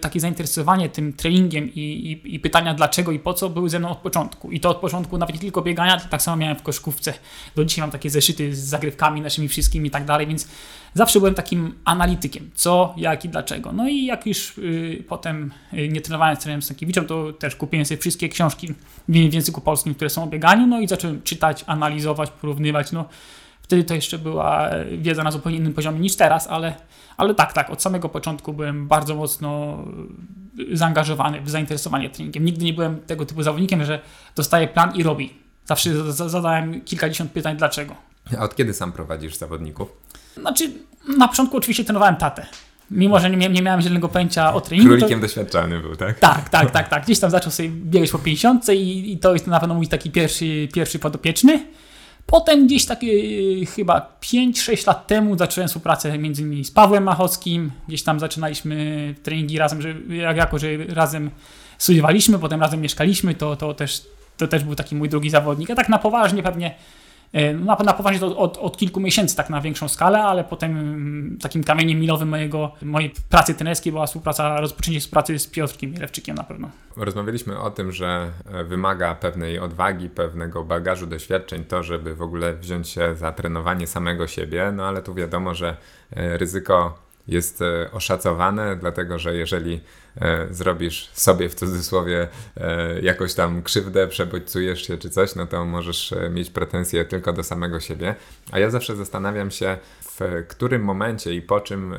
[0.01, 3.88] takie zainteresowanie tym treningiem i, i, i, pytania dlaczego i po co były ze mną
[3.88, 4.51] od początku.
[4.53, 7.14] I to od początku nawet nie tylko biegania, tak samo miałem w koszkówce.
[7.57, 10.49] Do dzisiaj mam takie zeszyty z zagrywkami naszymi wszystkimi i tak dalej, więc
[10.95, 12.51] zawsze byłem takim analitykiem.
[12.55, 13.73] Co, jak i dlaczego.
[13.73, 17.87] No i jak już y, potem y, nie trenowałem z trenerem Stankiewiczem, to też kupiłem
[17.87, 18.75] sobie wszystkie książki
[19.09, 22.93] w języku polskim, które są o bieganiu, no i zacząłem czytać, analizować, porównywać.
[22.93, 23.05] No,
[23.69, 26.75] wtedy to jeszcze była wiedza na zupełnie innym poziomie niż teraz, ale
[27.17, 29.79] ale tak, tak, od samego początku byłem bardzo mocno
[30.73, 32.45] zaangażowany w zainteresowanie treningiem.
[32.45, 34.01] Nigdy nie byłem tego typu zawodnikiem, że
[34.37, 35.35] dostaję plan i robi.
[35.65, 37.95] Zawsze zadałem kilkadziesiąt pytań dlaczego.
[38.39, 39.89] A od kiedy sam prowadzisz zawodników?
[40.37, 40.71] Znaczy,
[41.19, 42.47] na początku oczywiście trenowałem tatę.
[42.91, 44.89] Mimo, że nie, nie miałem zielonego pojęcia o treningu.
[44.89, 45.27] Królikiem to...
[45.27, 46.19] doświadczony był, tak?
[46.19, 47.05] Tak, tak, tak, tak.
[47.05, 50.11] Gdzieś tam zaczął sobie biegać po 50 i, i to jest na pewno mój taki
[50.11, 51.67] pierwszy, pierwszy podopieczny.
[52.31, 53.07] Potem gdzieś takie
[53.67, 57.71] chyba 5-6 lat temu zacząłem współpracę między innymi z Pawłem Machowskim.
[57.88, 59.95] Gdzieś tam zaczynaliśmy treningi razem, że
[60.35, 61.31] jako że razem
[61.79, 64.03] studiowaliśmy, potem razem mieszkaliśmy, to, to, też,
[64.37, 65.71] to też był taki mój drugi zawodnik.
[65.71, 66.75] A tak na poważnie pewnie E,
[67.55, 71.38] na, na poważnie to od, od, kilku miesięcy tak na większą skalę, ale potem mm,
[71.43, 76.45] takim kamieniem milowym mojego, mojej pracy trenerskiej była współpraca, rozpoczęcie współpracy z Piotrkiem Lewczykiem na
[76.45, 76.71] pewno.
[76.97, 82.55] Rozmawialiśmy o tym, że e, wymaga pewnej odwagi, pewnego bagażu doświadczeń to, żeby w ogóle
[82.55, 85.77] wziąć się za trenowanie samego siebie, no ale tu wiadomo, że
[86.11, 89.81] e, ryzyko jest e, oszacowane, dlatego że jeżeli
[90.21, 95.64] e, zrobisz sobie w cudzysłowie e, jakoś tam krzywdę, przebodźcujesz się czy coś, no to
[95.64, 98.14] możesz mieć pretensje tylko do samego siebie.
[98.53, 101.95] A ja zawsze zastanawiam się, w którym momencie i po czym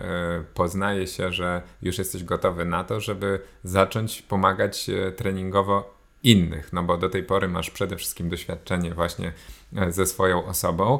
[0.53, 6.97] poznaje się, że już jesteś gotowy na to, żeby zacząć pomagać treningowo innych, no bo
[6.97, 9.33] do tej pory masz przede wszystkim doświadczenie właśnie
[9.89, 10.99] ze swoją osobą,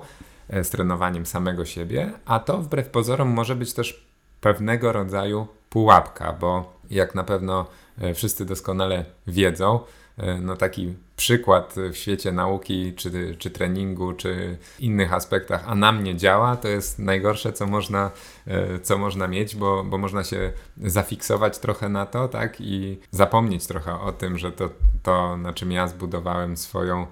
[0.50, 4.09] z trenowaniem samego siebie, a to wbrew pozorom może być też
[4.42, 7.66] pewnego rodzaju pułapka, bo jak na pewno
[8.02, 9.80] e, wszyscy doskonale wiedzą,
[10.18, 15.92] e, no taki przykład w świecie nauki, czy, czy treningu, czy innych aspektach, a na
[15.92, 18.12] mnie działa, to jest najgorsze, co można,
[18.48, 20.52] e, co można mieć, bo, bo można się
[20.84, 24.70] zafiksować trochę na to, tak, i zapomnieć trochę o tym, że to,
[25.04, 27.08] to na czym ja zbudowałem swoją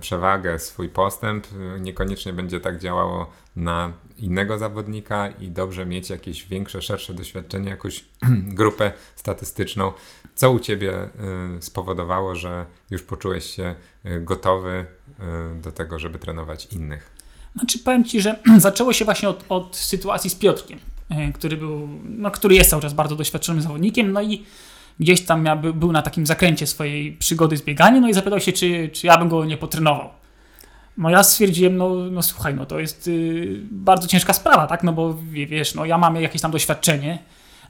[0.00, 1.46] przewagę, swój postęp,
[1.80, 8.04] niekoniecznie będzie tak działało na innego zawodnika i dobrze mieć jakieś większe, szersze doświadczenie, jakąś
[8.60, 9.92] grupę statystyczną.
[10.34, 11.08] Co u Ciebie
[11.58, 13.74] y, spowodowało, że już poczułeś się
[14.20, 14.86] gotowy
[15.62, 17.10] do tego, żeby trenować innych?
[17.56, 20.78] Znaczy powiem Ci, że zaczęło się właśnie od, od sytuacji z Piotrkiem,
[21.10, 24.44] e, który był, no, który jest cały czas bardzo doświadczonym zawodnikiem, no i
[25.00, 28.52] gdzieś tam by, był na takim zakręcie swojej przygody z bieganiem, no i zapytał się,
[28.52, 30.08] czy, czy ja bym go nie potrenował.
[30.96, 34.92] No ja stwierdziłem, no, no słuchaj, no to jest y, bardzo ciężka sprawa, tak, no
[34.92, 37.18] bo wiesz, no ja mam jakieś tam doświadczenie,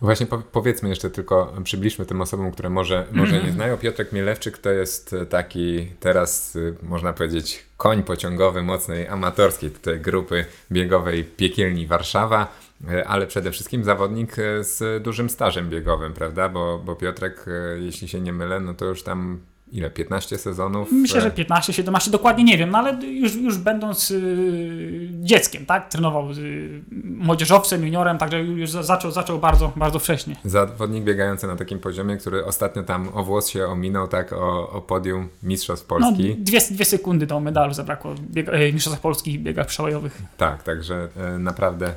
[0.02, 3.46] Właśnie po, powiedzmy jeszcze tylko, przybliżmy tym osobom, które może, może Mhm.
[3.46, 3.76] nie znają.
[3.76, 10.44] Piotrek Mielewczyk to jest taki teraz, y, można powiedzieć, koń pociągowy mocnej amatorskiej tutaj grupy
[10.72, 12.71] biegowej Piekielni Warszawa, y,
[13.06, 16.48] ale przede wszystkim zawodnik y, z dużym stażem biegowym, prawda?
[16.48, 19.40] Bo, bo Piotrek, y, jeśli się nie mylę, no to już tam
[19.72, 20.92] ile, 15 sezonów?
[20.92, 25.66] Myślę, że E, 15, 17, dokładnie nie wiem, no ale już, już będąc y, dzieckiem,
[25.66, 25.88] tak?
[25.88, 30.36] Trenował y, młodzieżowcem, juniorem, także już za- zaczął, zaczął bardzo, bardzo wcześnie.
[30.44, 34.80] Zawodnik biegający na takim poziomie, który ostatnio tam o włos się ominął, tak, o, o
[34.80, 36.34] podium Mistrzostw No, Polski.
[36.38, 40.22] dwie, dwie sekundy do medalu zabrakło w biega, e, Mistrzostwach Polskich w biegach przełajowych.
[40.36, 41.92] Tak, także e, naprawdę e,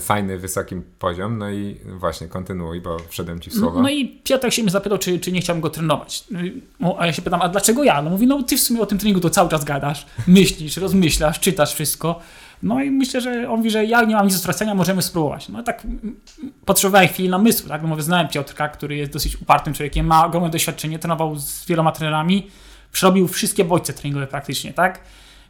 [0.00, 1.38] fajny, wysoki poziom.
[1.38, 3.82] No i właśnie kontynuuj, bo wszedłem ci w słowo.
[3.82, 6.24] No i Piotr się mnie zapytał, czy, czy nie chciałbym go trenować.
[6.80, 8.02] No, a ja się pytam, a dlaczego ja?
[8.02, 11.40] No mówi, no ty w sumie o tym treningu to cały czas gadasz, myślisz, rozmyślasz,
[11.40, 12.20] czytasz wszystko.
[12.62, 15.48] No i myślę, że on mówi, że ja nie mam nic do stracenia, możemy spróbować.
[15.48, 15.86] No tak
[16.64, 17.82] potrzebowałem chwili namysłu, tak?
[17.82, 21.92] No mówię, znałem Piotrka, który jest dosyć upartym człowiekiem, ma ogromne doświadczenie, trenował z wieloma
[21.92, 22.50] trenerami,
[22.92, 25.00] przerobił wszystkie bodźce treningowe praktycznie, tak?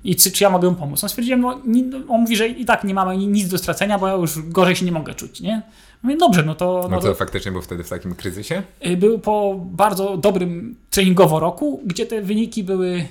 [0.05, 1.03] I czy, czy ja mogę mu pomóc?
[1.03, 1.61] No stwierdziłem, no,
[2.09, 4.77] on mówi, że i tak nie mamy ni- nic do stracenia, bo ja już gorzej
[4.77, 5.63] się nie mogę czuć, nie?
[6.03, 6.81] Mówię, dobrze, no to...
[6.83, 8.63] No no to to faktycznie był wtedy w takim kryzysie?
[8.87, 13.05] Y, był po bardzo dobrym treningowo roku, gdzie te wyniki były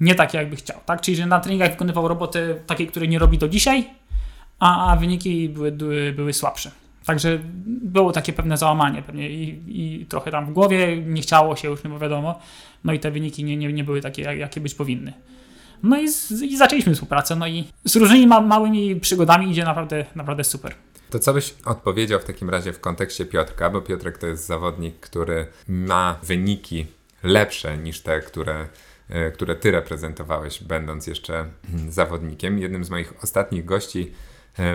[0.00, 0.78] nie takie, jakby chciał.
[0.86, 1.00] Tak?
[1.00, 3.84] Czyli, że na treningach wykonywał robotę takie, które nie robi do dzisiaj,
[4.58, 6.70] a, a wyniki były, były, były słabsze.
[7.06, 9.62] Także było takie pewne załamanie pewnie i,
[10.02, 12.38] i trochę tam w głowie nie chciało się już, no bo wiadomo,
[12.84, 15.12] no i te wyniki nie, nie, nie były takie, jak- jakie być powinny.
[15.82, 20.04] No i, z, i zaczęliśmy współpracę, no i z różnymi ma, małymi przygodami idzie naprawdę,
[20.14, 20.74] naprawdę super.
[21.10, 25.00] To co byś odpowiedział w takim razie w kontekście Piotrka, bo Piotrek to jest zawodnik,
[25.00, 26.86] który ma wyniki
[27.22, 28.68] lepsze niż te, które,
[29.08, 32.58] e, które ty reprezentowałeś, będąc jeszcze mm, zawodnikiem.
[32.58, 34.12] Jednym z moich ostatnich gości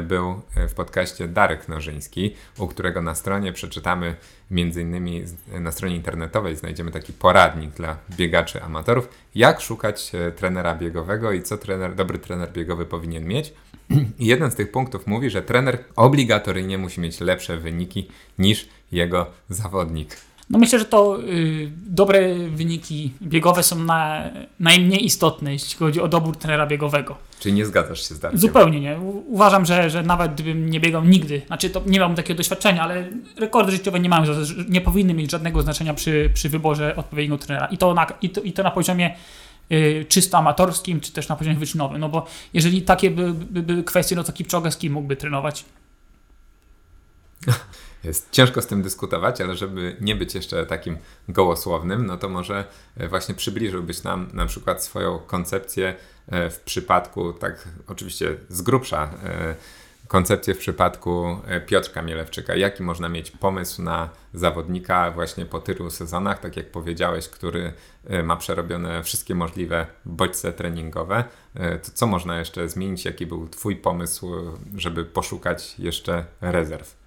[0.04, 4.16] był e, w podcaście Darek Nożyński, u którego na stronie przeczytamy
[4.52, 5.24] między innymi
[5.60, 11.44] na stronie internetowej znajdziemy taki poradnik dla biegaczy amatorów, jak szukać e, trenera biegowego i
[11.44, 13.54] co trener, dobry trener biegowy powinien mieć.
[14.20, 18.08] I jeden z tych punktów mówi, że trener obligatoryjnie musi mieć lepsze wyniki
[18.40, 20.18] niż jego zawodnik.
[20.50, 24.24] No myślę, że to y, dobre wyniki biegowe są na,
[24.60, 27.27] najmniej istotne, jeśli chodzi o dobór trenera biegowego.
[27.40, 28.40] Czyli nie zgadzasz się z Darkiem?
[28.40, 29.00] Zupełnie nie.
[29.28, 33.08] Uważam, że, że nawet gdybym nie biegał nigdy, znaczy to nie mam takiego doświadczenia, ale
[33.38, 34.34] rekordy życiowe nie, mają,
[34.70, 37.66] nie powinny mieć żadnego znaczenia przy, przy wyborze odpowiedniego trenera.
[37.66, 39.16] I to na, i to, i to na poziomie
[39.72, 42.00] y, czysto amatorskim, czy też na poziomie wyczynowym.
[42.00, 45.66] No bo jeżeli takie by, by, były kwestie, no to Kipchoge z kim mógłby trenować?
[48.04, 50.98] Jest ciężko z tym dyskutować, ale żeby nie być jeszcze takim
[51.30, 52.66] gołosłownym, no to może
[52.98, 55.96] e, właśnie przybliżyłbyś nam na przykład swoją koncepcję
[56.28, 59.56] w przypadku, tak oczywiście z grubsza, e,
[60.08, 62.56] koncepcję w przypadku e, Piotrka Mielewczyka.
[62.56, 67.74] Jaki można mieć pomysł na zawodnika właśnie po tylu sezonach, tak jak powiedziałeś, który
[68.08, 71.24] e, ma przerobione wszystkie możliwe bodźce treningowe.
[71.56, 73.06] E, To co można jeszcze zmienić?
[73.06, 74.40] Jaki był Twój pomysł, e,
[74.80, 76.98] żeby poszukać jeszcze rezerw?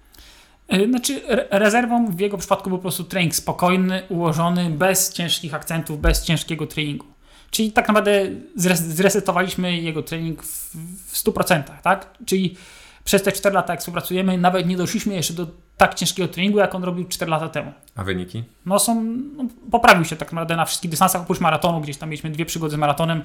[0.89, 5.99] Znaczy, re- rezerwą w jego przypadku był po prostu trening spokojny, ułożony, bez ciężkich akcentów,
[6.01, 7.05] bez ciężkiego treningu.
[7.51, 10.75] Czyli tak naprawdę zres- zresetowaliśmy jego trening w,
[11.11, 12.07] w 100%, tak?
[12.25, 12.55] Czyli
[13.03, 16.75] przez te 4 lata, jak współpracujemy, nawet nie doszliśmy jeszcze do tak ciężkiego treningu, jak
[16.75, 17.71] on robił 4 lata temu.
[17.95, 18.43] A wyniki?
[18.65, 19.03] No są,
[19.37, 22.75] no, poprawił się tak naprawdę na wszystkich dystansach, oprócz maratonu, gdzieś tam mieliśmy dwie przygody
[22.75, 23.21] z maratonem.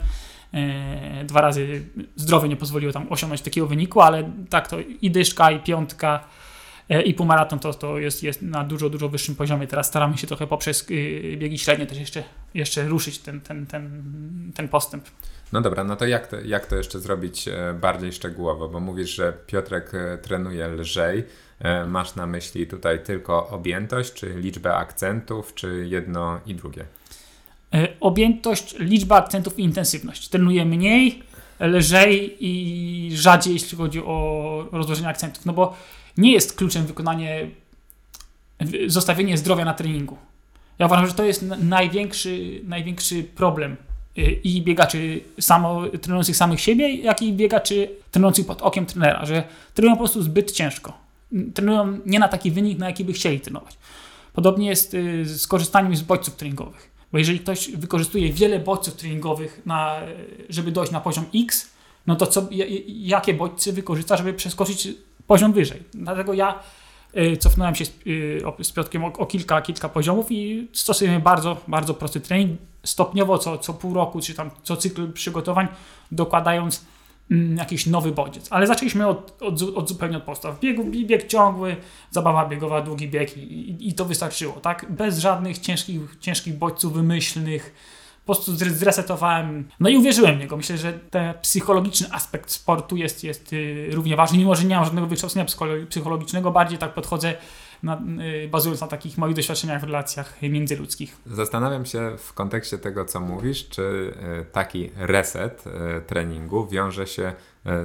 [0.55, 1.87] E, dwa razy
[2.17, 6.25] zdrowie nie pozwoliło tam osiągnąć takiego wyniku, ale tak to i dyszka, i piątka,
[7.05, 9.67] i półmaraton to, to jest, jest na dużo, dużo wyższym poziomie.
[9.67, 12.23] Teraz staramy się trochę poprzez y, biegi średnie też jeszcze,
[12.55, 14.03] jeszcze ruszyć ten, ten, ten,
[14.55, 15.05] ten postęp.
[15.53, 18.69] No dobra, no to jak to, jak to jeszcze zrobić e, bardziej szczegółowo?
[18.69, 21.25] Bo mówisz, że Piotrek e, trenuje lżej.
[21.61, 26.85] E, Masz na myśli tutaj tylko objętość, czy liczbę akcentów, czy jedno i drugie?
[27.75, 30.29] E, Objętość, liczba akcentów i intensywność.
[30.29, 31.23] Trenuję mniej,
[31.61, 35.47] lżej i rzadziej, jeśli chodzi o rozłożenie akcentów.
[35.47, 35.77] No bo
[36.19, 37.51] nie jest kluczem wykonanie,
[38.87, 40.19] zostawienie zdrowia na treningu.
[40.79, 43.77] Ja uważam, że to jest największy, największy problem
[44.19, 49.43] y, i biegaczy samo, trenujących samych siebie, jak i biegaczy trenujących pod okiem trenera, że
[49.75, 50.93] trenują po prostu zbyt ciężko.
[51.55, 53.77] Trenują nie na taki wynik, na jaki by chcieli trenować.
[54.33, 56.97] Podobnie jest y, z korzystaniem z bodźców treningowych.
[57.13, 60.01] Bo jeżeli ktoś wykorzystuje wiele bodźców treningowych, na,
[60.49, 61.71] żeby dojść na poziom X,
[62.07, 62.49] no to co,
[62.87, 64.89] jakie bodźce wykorzysta, żeby przeskoczyć
[65.27, 65.83] poziom wyżej.
[65.95, 66.59] Dlatego ja
[67.17, 71.95] y, cofnąłem się z, y, z Piotrkiem o, kilka, kilka poziomów i stosujemy bardzo, bardzo
[71.95, 72.61] prosty trening.
[72.85, 75.69] Stopniowo co, co pół roku, czy tam co cykl przygotowań,
[76.13, 76.85] dokładając
[77.31, 78.47] mm, jakiś nowy bodziec.
[78.51, 80.61] Ale zaczęliśmy od, od, od zupełnie od podstaw.
[80.61, 81.77] Bieg, bieg ciągły,
[82.11, 84.87] zabawa biegowa, długi bieg i, i, i, to wystarczyło, tak?
[84.91, 87.75] Bez żadnych ciężkich, ciężkich bodźców wymyślnych,
[88.27, 89.69] po prostu zresetowałem.
[89.81, 90.57] No i uwierzyłem w niego.
[90.57, 94.85] Myślę, że ten psychologiczny aspekt sportu jest, jest y, równie ważny, mimo że nie mam
[94.85, 95.47] żadnego wykształcenia
[95.89, 97.35] psychologicznego, bardziej tak podchodzę.
[97.83, 98.03] Na,
[98.45, 101.17] y, bazując na takich moich doświadczeniach w relacjach międzyludzkich.
[101.27, 105.65] Zastanawiam się w kontekście tego, co mówisz, czy y, taki reset
[106.07, 107.33] treningu wiąże się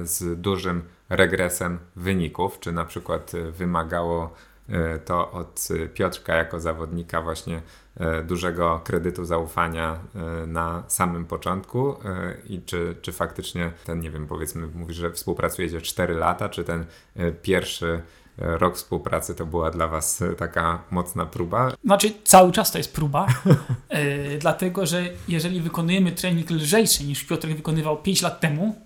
[0.02, 4.34] z dużym regresem wyników, czy na przykład wymagało
[5.04, 7.62] to od Piotrka jako zawodnika właśnie
[8.24, 14.26] dużego kredytu zaufania e, na samym początku e, i czy, czy faktycznie ten, nie wiem,
[14.26, 16.84] powiedzmy, mówisz, że współpracujecie 4 lata, czy ten
[17.42, 18.02] pierwszy
[18.38, 21.72] rok współpracy to była dla Was taka mocna próba?
[21.84, 23.26] Znaczy, cały czas to jest próba,
[24.40, 28.76] dlatego że jeżeli wykonujemy trening lżejszy niż Piotr wykonywał 5 lat temu,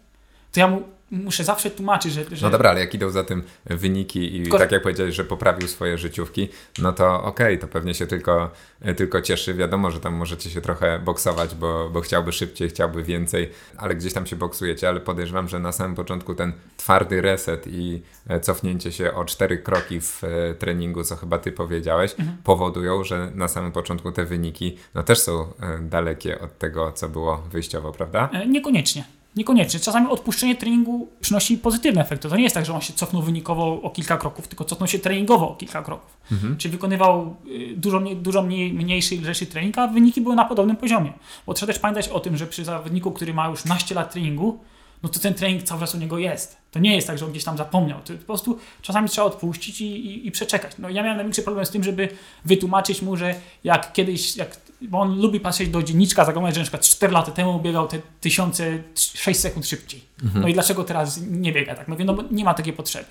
[0.53, 2.47] to ja mu muszę zawsze tłumaczyć, że, że...
[2.47, 5.99] No dobra, ale jak idą za tym wyniki i tak jak powiedziałeś, że poprawił swoje
[5.99, 8.51] życiówki, no to okej, okay, to pewnie się tylko,
[8.97, 9.55] tylko cieszy.
[9.55, 14.13] Wiadomo, że tam możecie się trochę boksować, bo, bo chciałby szybciej, chciałby więcej, ale gdzieś
[14.13, 18.93] tam się boksujecie, ale podejrzewam, że na samym początku ten twardy reset i e, cofnięcie
[18.93, 22.37] się o cztery kroki w e, treningu, co chyba ty powiedziałeś, mhm.
[22.45, 27.09] powodują, że na samym początku te wyniki no też są e, dalekie od tego, co
[27.09, 28.31] było wyjściowo, prawda?
[28.49, 29.16] Niekoniecznie.
[29.37, 29.81] Niekoniecznie.
[29.81, 32.29] Czasami odpuszczenie treningu przynosi pozytywne efekty.
[32.29, 34.99] To nie jest tak, że on się cofnął wynikowo o kilka kroków, tylko cofnął się
[34.99, 36.17] treningowo o kilka kroków.
[36.33, 36.57] Mhm.
[36.57, 40.77] Czyli wykonywał y, dużo, dużo mniej, mniejszy i lżejszy trening, a wyniki były na podobnym
[40.77, 41.13] poziomie.
[41.47, 44.61] Bo trzeba też pamiętać o tym, że przy zawodniku, który ma już naście lat treningu,
[45.03, 46.57] no to ten trening cały czas u niego jest.
[46.71, 48.01] To nie jest tak, że on gdzieś tam zapomniał.
[48.01, 50.73] To po prostu czasami trzeba odpuścić i, i, i przeczekać.
[50.79, 52.09] No ja miałem największy problem z tym, żeby
[52.45, 56.65] wytłumaczyć mu, że jak kiedyś, jak, bo on lubi patrzeć do dzienniczka, zaglądać, że na
[56.65, 60.05] przykład 4 lata temu biegał te tysiące 6 sekund szybciej.
[60.23, 60.43] Mhm.
[60.43, 61.89] No i dlaczego teraz nie biega tak?
[61.89, 63.09] Mówię, no bo nie ma takiej potrzeby.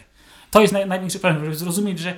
[0.51, 2.15] To jest naj, największy problem, żeby zrozumieć, że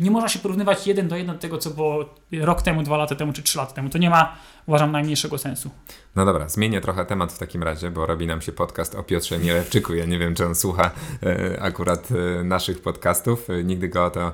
[0.00, 3.14] nie można się porównywać jeden do jeden do tego, co było rok temu, dwa lata
[3.14, 3.88] temu czy trzy lata temu.
[3.88, 5.70] To nie ma, uważam, najmniejszego sensu.
[6.16, 9.38] No dobra, zmienię trochę temat w takim razie, bo robi nam się podcast o Piotrze
[9.38, 9.94] Mielewczyku.
[9.94, 10.90] Ja nie wiem, czy on słucha
[11.22, 13.50] e, akurat e, naszych podcastów.
[13.50, 14.32] E, nigdy go o to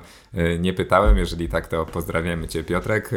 [0.59, 1.17] nie pytałem.
[1.17, 3.11] Jeżeli tak, to pozdrawiamy Cię, Piotrek,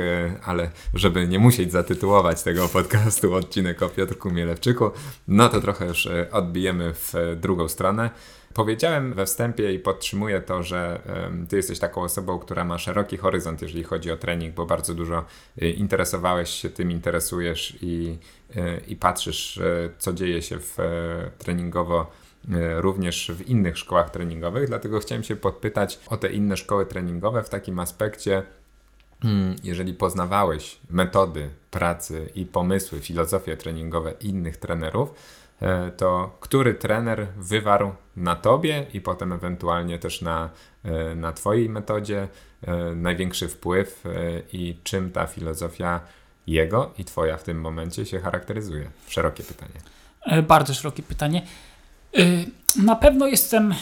[0.45, 4.91] ale żeby nie musieć zatytułować tego podcastu odcinek o Piotrku Mielewczyku,
[5.29, 8.11] no to trochę już odbijemy w drugą stronę.
[8.55, 11.01] Powiedziałem we wstępie i podtrzymuję to, że
[11.49, 15.25] ty jesteś taką osobą, która ma szeroki horyzont, jeżeli chodzi o trening, bo bardzo dużo
[15.63, 18.19] y, interesowałeś się tym, interesujesz i,
[18.57, 20.77] y, i patrzysz, y, co dzieje się w
[21.39, 22.11] treningowo
[22.77, 27.49] również w innych szkołach treningowych, dlatego chciałem się podpytać o te inne szkoły treningowe w
[27.49, 28.43] takim aspekcie,
[29.23, 35.44] hmm, jeżeli poznawałeś metody pracy i pomysły, filozofie treningowe innych trenerów, E,
[35.97, 40.51] to który trener wywarł na tobie i potem ewentualnie też na,
[40.85, 42.29] e, na twojej metodzie
[42.63, 44.05] e, największy wpływ
[44.53, 46.01] i czym ta filozofia
[46.47, 48.91] jego i twoja w tym momencie się charakteryzuje?
[49.09, 50.43] Szerokie pytanie.
[50.43, 51.43] Bardzo szerokie pytanie.
[52.83, 53.75] Na pewno jestem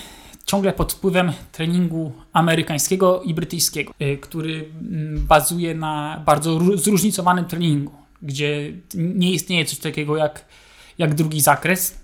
[0.46, 8.72] ciągle pod wpływem treningu amerykańskiego i brytyjskiego, który mm, bazuje na bardzo zróżnicowanym treningu, gdzie
[8.94, 10.44] nie istnieje coś takiego jak
[10.98, 11.94] jak drugi zakres,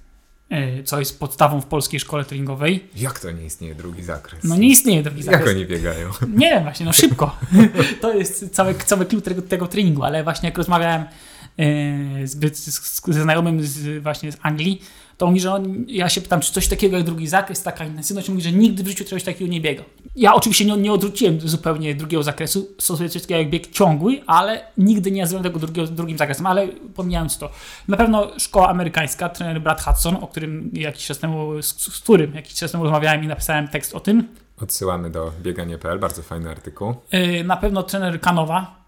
[0.50, 2.88] e, co jest podstawą w polskiej szkole treningowej.
[2.96, 4.44] Jak to nie istnieje drugi zakres?
[4.44, 5.46] No nie istnieje drugi zakres.
[5.46, 6.10] Jak oni biegają?
[6.36, 7.36] Nie wiem właśnie, no szybko.
[8.00, 13.02] to jest cały, cały klucz tego, tego treningu, ale właśnie jak rozmawiałem e, z, z,
[13.08, 14.82] ze znajomym z, właśnie z Anglii,
[15.18, 18.28] to mówi, że on, ja się pytam, czy coś takiego jak drugi zakres, taka intensywność,
[18.28, 19.84] mówi, że nigdy w życiu czegoś takiego nie biegał.
[20.16, 24.64] Ja oczywiście nie, nie odwróciłem zupełnie drugiego zakresu, stosuję coś takiego jak bieg ciągły, ale
[24.76, 27.50] nigdy nie nazywam tego drugiego, drugim zakresem, ale pomijając to.
[27.88, 32.34] Na pewno szkoła amerykańska, trener Brad Hudson, o którym jakiś czas temu, z, z którym
[32.34, 34.28] jakiś czas temu rozmawiałem i napisałem tekst o tym.
[34.62, 36.94] Odsyłamy do bieganie.pl, bardzo fajny artykuł.
[37.12, 38.78] Yy, na pewno trener Kanowa,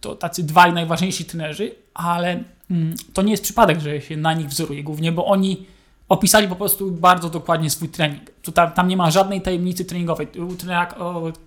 [0.00, 4.46] to tacy dwaj najważniejsi trenerzy, ale Mm, to nie jest przypadek, że się na nich
[4.46, 5.66] wzoruje głównie, bo oni
[6.08, 8.20] opisali po prostu bardzo dokładnie swój trening.
[8.54, 10.26] Tam, tam nie ma żadnej tajemnicy treningowej.
[10.58, 10.88] Trener,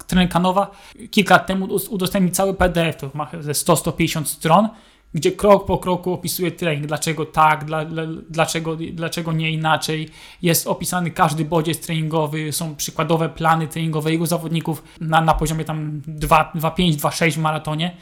[0.08, 0.72] trener Kanowa
[1.12, 4.70] kilka lat temu udostępnił cały PDF, to ma ze 100-150 stron,
[5.14, 10.10] gdzie krok po kroku opisuje trening, dlaczego tak, dla, dla, dlaczego, dlaczego nie inaczej.
[10.42, 16.02] Jest opisany każdy bodziec treningowy, są przykładowe plany treningowe jego zawodników na, na poziomie tam
[16.08, 17.98] 2,5, 2,6 w maratonie.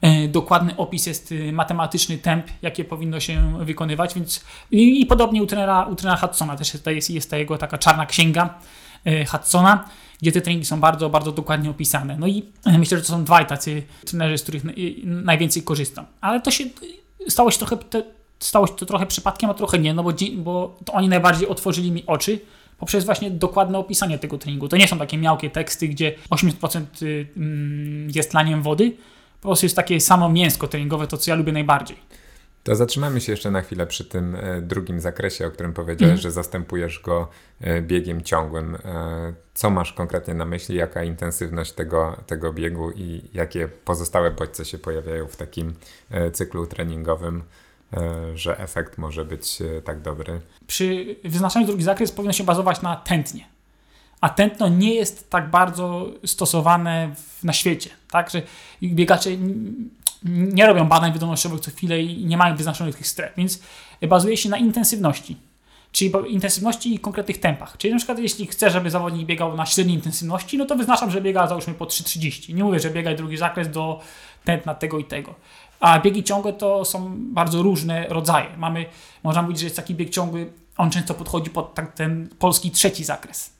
[0.00, 5.42] e, dokładny opis, jest e, matematyczny temp, jakie powinno się wykonywać, więc i, i podobnie
[5.42, 8.54] u trenera, u trenera Hudsona też jest, jest, jest ta jego taka czarna księga
[9.04, 9.84] e, Hudsona,
[10.22, 12.16] gdzie te treningi są bardzo, bardzo dokładnie opisane.
[12.18, 12.42] No i
[12.78, 14.62] myślę, że to są dwaj tacy trenerzy, z których
[15.04, 16.06] najwięcej korzystam.
[16.20, 16.64] Ale to się
[17.28, 17.76] stało się trochę,
[18.38, 21.92] stało się to trochę przypadkiem, a trochę nie, no bo, bo to oni najbardziej otworzyli
[21.92, 22.40] mi oczy,
[22.78, 24.68] poprzez właśnie dokładne opisanie tego treningu.
[24.68, 28.96] To nie są takie miałkie teksty, gdzie 80% y, mm, jest laniem wody,
[29.40, 31.96] po prostu jest takie samo mięsko treningowe, to co ja lubię najbardziej.
[32.62, 36.22] To zatrzymamy się jeszcze na chwilę przy tym e, drugim zakresie, o którym powiedziałeś, mm.
[36.22, 37.28] że zastępujesz go
[37.60, 38.74] e, biegiem ciągłym.
[38.74, 40.76] E, co masz konkretnie na myśli?
[40.76, 45.74] Jaka intensywność tego, tego biegu i jakie pozostałe bodźce się pojawiają w takim
[46.32, 47.42] cyklu treningowym?
[48.34, 50.40] Że efekt może być tak dobry.
[50.66, 53.48] Przy wyznaczaniu drugi zakres powinno się bazować na tętnie.
[54.20, 57.90] A tętno nie jest tak bardzo stosowane w, na świecie.
[58.10, 58.42] Tak, że
[58.82, 59.30] biegacze
[60.24, 63.58] nie robią badań wydolnościowych co chwilę i nie mają wyznaczonych tych stref, więc
[64.08, 65.36] bazuje się na intensywności.
[65.92, 67.76] Czyli intensywności i konkretnych tempach.
[67.76, 71.20] Czyli na przykład jeśli chcę, żeby zawodnik biegał na średniej intensywności, no to wyznaczam, że
[71.20, 72.54] biega załóżmy po 3,30.
[72.54, 74.00] Nie mówię, że biegaj drugi zakres do
[74.44, 75.34] tętna tego i tego.
[75.80, 78.46] A biegi ciągłe to są bardzo różne rodzaje.
[78.56, 78.86] Mamy,
[79.22, 83.52] można mówić, że jest taki bieg ciągły, on często podchodzi pod ten polski trzeci zakres.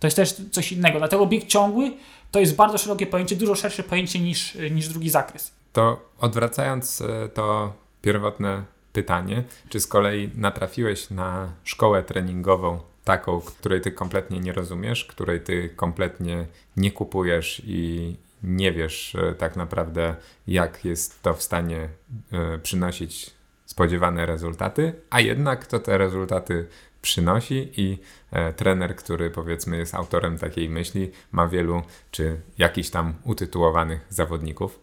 [0.00, 0.98] To jest też coś innego.
[0.98, 1.92] Dlatego bieg ciągły
[2.30, 5.52] to jest bardzo szerokie pojęcie, dużo szersze pojęcie niż, niż drugi zakres.
[5.74, 7.72] To odwracając e, to
[8.02, 15.04] pierwotne pytanie, czy z kolei natrafiłeś na szkołę treningową taką, której ty kompletnie nie rozumiesz,
[15.04, 16.46] której ty kompletnie
[16.76, 20.16] nie kupujesz i, nie wiesz e, tak naprawdę,
[20.46, 21.88] jak jest to w stanie
[22.32, 23.30] e, przynosić
[23.66, 26.66] spodziewane rezultaty, a jednak to te rezultaty
[27.02, 27.98] przynosi i
[28.30, 34.80] e, trener, który powiedzmy jest autorem takiej myśli, ma wielu czy jakichś tam utytułowanych zawodników?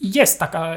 [0.00, 0.76] Jest taka,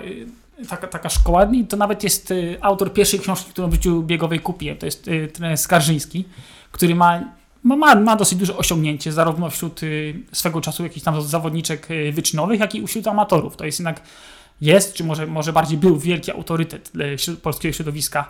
[0.70, 4.78] taka, taka szkoła i to nawet jest autor pierwszej książki, którą w życiu biegowej kupiłem.
[4.78, 6.26] To jest trener Skarżyński,
[6.72, 7.22] który ma
[7.64, 12.60] ma, ma dosyć duże osiągnięcie, zarówno wśród y, swego czasu jakichś tam zawodniczek y, wyczynowych,
[12.60, 13.58] jak i wśród amatorów.
[13.58, 14.02] To jest jednak,
[14.62, 16.92] jest, czy może, może bardziej był wielki autorytet
[17.42, 18.30] polskiego środowiska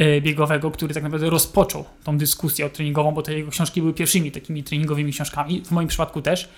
[0.00, 4.32] y, biegowego, który tak naprawdę rozpoczął tą dyskusję treningową, bo te jego książki były pierwszymi
[4.32, 6.48] takimi treningowymi książkami, w moim przypadku też,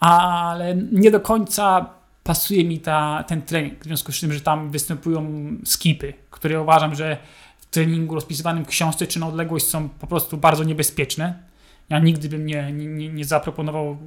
[0.00, 1.86] ale nie do końca
[2.24, 5.30] pasuje mi ta, ten trening, w związku z tym, że tam występują
[5.64, 7.16] skipy, które uważam, że
[7.58, 11.50] w treningu rozpisywanym w książce czy na odległość są po prostu bardzo niebezpieczne
[11.90, 13.98] ja nigdy bym nie, nie, nie zaproponował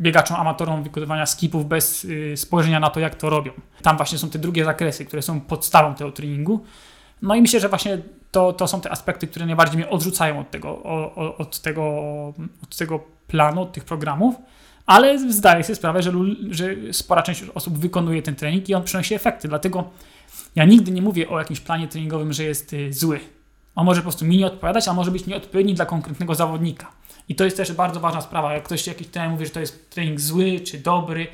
[0.00, 3.52] biegaczom, amatorom wykonywania skipów bez y, spojrzenia na to, jak to robią.
[3.82, 6.64] Tam właśnie są te drugie zakresy, które są podstawą tego treningu.
[7.22, 7.98] No i myślę, że właśnie
[8.30, 11.84] to, to są te aspekty, które najbardziej mnie odrzucają od tego, o, od, tego,
[12.62, 14.34] od tego planu, od tych programów,
[14.86, 16.12] ale zdaję sobie sprawę, że,
[16.50, 19.48] że spora część osób wykonuje ten trening i on przynosi efekty.
[19.48, 19.84] Dlatego
[20.54, 23.20] ja nigdy nie mówię o jakimś planie treningowym, że jest y, zły.
[23.74, 26.92] On może po prostu mi nie odpowiadać, a może być nieodpowiedni dla konkretnego zawodnika.
[27.28, 28.52] I to jest też bardzo ważna sprawa.
[28.52, 31.26] Jak ktoś jakiś trener mówi, że to jest trening zły czy dobry,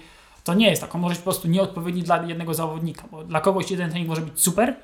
[0.44, 0.94] to nie jest tak.
[0.94, 4.20] On może być po prostu nieodpowiedni dla jednego zawodnika, bo dla kogoś jeden trening może
[4.20, 4.76] być super,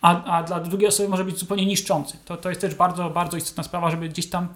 [0.00, 2.16] a, a dla drugiej osoby może być zupełnie niszczący.
[2.24, 4.48] To, to jest też bardzo, bardzo istotna sprawa, żeby gdzieś tam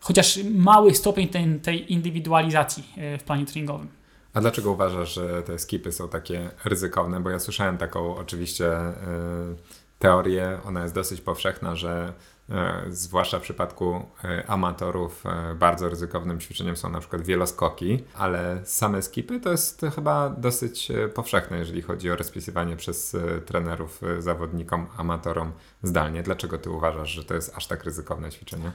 [0.00, 3.88] chociaż mały stopień tej, tej indywidualizacji e, w planie treningowym.
[4.34, 7.20] A dlaczego uważasz, że te skipy są takie ryzykowne?
[7.20, 9.56] Bo ja słyszałem taką oczywiście yy,
[9.98, 12.12] teorię, ona jest dosyć powszechna, że
[12.50, 18.60] E, zwłaszcza w przypadku e, amatorów, e, bardzo ryzykownym ćwiczeniem są na przykład wieloskoki, ale
[18.64, 25.52] same skipy to jest chyba dosyć powszechne, jeżeli chodzi o rozpisywanie przez trenerów zawodnikom, amatorom
[25.82, 26.22] zdalnie.
[26.22, 28.72] Dlaczego ty uważasz, że to jest aż tak ryzykowne ćwiczenie?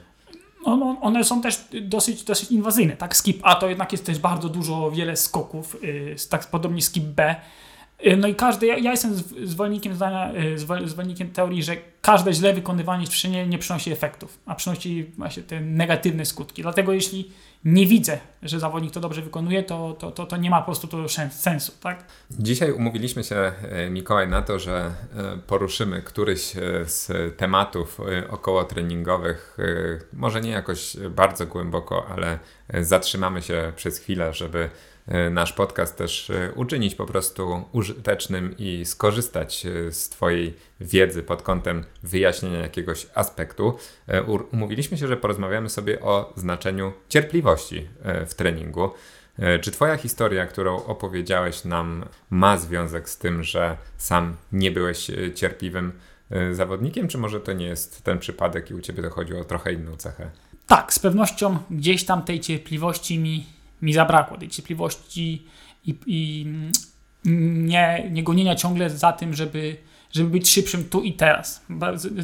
[0.65, 2.97] No, one są też dosyć, dosyć inwazyjne.
[2.97, 5.77] Tak, skip A to jednak jest też bardzo dużo, wiele skoków,
[6.29, 7.35] tak podobnie skip B Y,
[8.17, 13.07] no i każdy, ja, ja jestem zwolennikiem zdania, y, zwolennikiem teorii, że każde źle wykonywanie
[13.07, 16.61] ćwiczenia nie przynosi efektów, a przynosi właśnie te negatywne skutki.
[16.61, 17.31] Dlatego jeśli
[17.65, 20.87] nie widzę, że zawodnik to dobrze wykonuje, to, to, to, to nie ma po prostu
[20.87, 21.71] to sensu.
[21.81, 22.05] Tak?
[22.31, 24.91] Dzisiaj umówiliśmy się, e, Mikołaj, na to, że
[25.47, 26.53] poruszymy któryś
[26.85, 29.57] z tematów około treningowych,
[30.13, 32.39] może nie jakoś bardzo głęboko, ale
[32.81, 34.69] zatrzymamy się przez chwilę, żeby
[35.31, 41.41] nasz podcast też e, uczynić po prostu użytecznym i skorzystać e, z Twojej wiedzy pod
[41.41, 43.77] kątem wyjaśnienia jakiegoś aspektu.
[44.51, 47.87] Umówiliśmy się, że porozmawiamy sobie o znaczeniu cierpliwości
[48.27, 48.89] w treningu.
[49.61, 55.91] Czy Twoja historia, którą opowiedziałeś nam, ma związek z tym, że sam nie byłeś cierpliwym
[56.51, 59.73] zawodnikiem, czy może to nie jest ten przypadek i u Ciebie to chodzi o trochę
[59.73, 60.29] inną cechę?
[60.67, 63.54] Tak, z pewnością gdzieś tam tej cierpliwości mi
[63.85, 65.47] mi zabrakło tej cierpliwości
[65.85, 66.45] i, i
[67.25, 69.77] nie, nie gonienia ciągle za tym, żeby,
[70.11, 71.65] żeby być szybszym tu i teraz.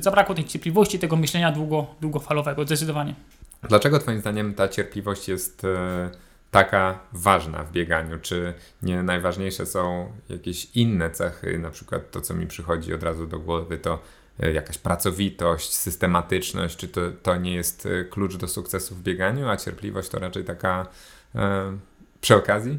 [0.02, 3.16] Zabrakło tej cierpliwości, tego myślenia długo, długofalowego, zdecydowanie.
[3.70, 6.10] Dlaczego Twoim zdaniem ta cierpliwość jest e,
[6.52, 8.20] taka ważna w bieganiu?
[8.22, 13.28] Czy nie najważniejsze są jakieś inne cechy, na przykład to, co mi przychodzi od razu
[13.28, 14.00] do głowy, to
[14.40, 19.50] e, jakaś pracowitość, systematyczność, czy to, to nie jest e, klucz do sukcesu w bieganiu,
[19.50, 20.88] a cierpliwość to raczej taka
[22.22, 22.78] przy okazji?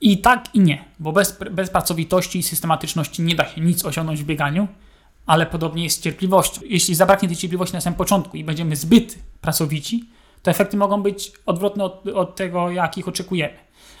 [0.00, 4.22] I tak, i nie, bo bez, bez pracowitości i systematyczności nie da się nic osiągnąć
[4.22, 4.68] w bieganiu,
[5.26, 6.60] ale podobnie jest z cierpliwością.
[6.64, 10.08] Jeśli zabraknie tej cierpliwości na samym początku i będziemy zbyt pracowici,
[10.42, 13.54] to efekty mogą być odwrotne od, od tego, jakich oczekujemy.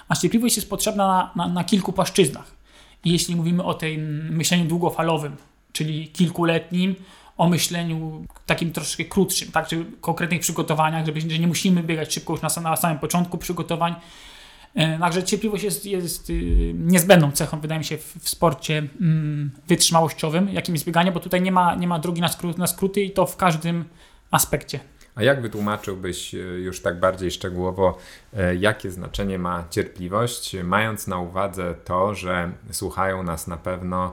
[0.08, 2.54] A cierpliwość jest potrzebna na, na, na kilku płaszczyznach.
[3.04, 5.36] I jeśli mówimy o tym myśleniu długofalowym,
[5.72, 6.94] czyli kilkuletnim,
[7.36, 12.32] o myśleniu takim troszkę krótszym, tak, czy konkretnych przygotowaniach, żeby, że nie musimy biegać szybko
[12.32, 13.94] już na, na samym początku przygotowań.
[14.74, 19.50] E, także cierpliwość jest, jest y, niezbędną cechą, wydaje mi się, w, w sporcie mm,
[19.68, 23.02] wytrzymałościowym, jakim jest bieganie, bo tutaj nie ma, nie ma drogi na, skrót, na skróty
[23.02, 23.84] i to w każdym
[24.30, 24.80] aspekcie.
[25.14, 27.98] A jak wytłumaczyłbyś e, już tak bardziej szczegółowo,
[28.36, 34.12] e, jakie znaczenie ma cierpliwość, mając na uwadze to, że słuchają nas na pewno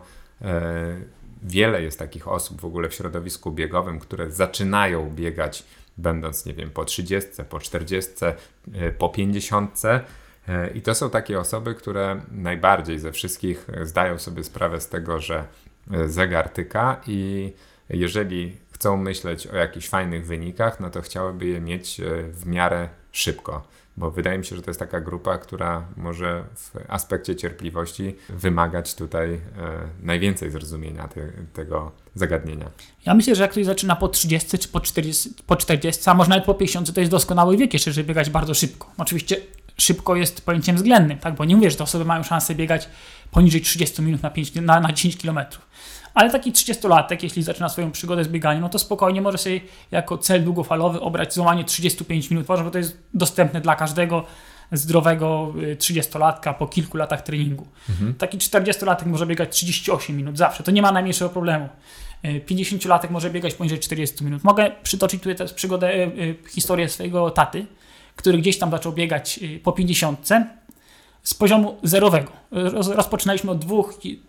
[1.42, 5.64] wiele jest takich osób w ogóle w środowisku biegowym, które zaczynają biegać
[5.98, 8.12] będąc, nie wiem, po 30, po 40,
[8.98, 9.82] po 50.
[10.74, 15.46] I to są takie osoby, które najbardziej ze wszystkich zdają sobie sprawę z tego, że
[16.08, 17.54] zegar tyka i
[17.90, 22.90] jeżeli chcą myśleć o jakichś fajnych wynikach, no to chciałyby je mieć e, w miarę
[23.12, 23.68] szybko.
[24.02, 28.96] Bo wydaje mi się, że to jest taka grupa, która może w aspekcie cierpliwości wymagać
[28.96, 29.40] tutaj e,
[30.04, 31.22] najwięcej zrozumienia te,
[31.54, 32.70] tego zagadnienia.
[33.06, 36.30] Ja myślę, że jak ktoś zaczyna po 30 czy po 40, po 40 a może
[36.30, 38.92] nawet po 50, to jest doskonały wiek jeszcze, żeby biegać bardzo szybko.
[38.98, 39.38] Oczywiście
[39.78, 41.36] szybko jest pojęciem względnym, tak?
[41.36, 42.90] bo nie mówię, że te osoby mają szansę biegać
[43.32, 45.71] poniżej 30 minut na, 5, na, na 10 kilometrów
[46.14, 50.18] ale taki 30-latek, jeśli zaczyna swoją przygodę z bieganiem, no to spokojnie może sobie jako
[50.18, 52.48] cel długofalowy obrać złamanie 35 minut.
[52.58, 54.26] Że to jest dostępne dla każdego
[54.72, 57.68] zdrowego 30-latka y, po kilku latach treningu.
[57.90, 58.14] Mhm.
[58.14, 61.70] Taki 40-latek może biegać 38 minut zawsze, to nie ma najmniejszego problemu.
[62.24, 64.44] 50-latek y, może biegać poniżej 40 minut.
[64.44, 67.66] Mogę przytoczyć tutaj też przygodę, y, historię swojego taty,
[68.16, 70.30] który gdzieś tam zaczął biegać po 50
[71.24, 72.32] z poziomu zerowego.
[72.96, 73.76] Rozpoczynaliśmy od 2,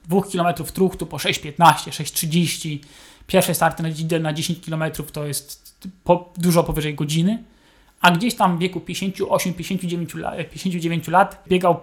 [0.09, 1.53] 2 km truchtu po 6,15,
[1.90, 2.78] 6,30.
[3.26, 3.82] Pierwsze starty
[4.20, 5.74] na 10 km to jest
[6.05, 7.45] po, dużo powyżej godziny,
[8.01, 11.80] a gdzieś tam w wieku 58-59 lat, 59 lat biegał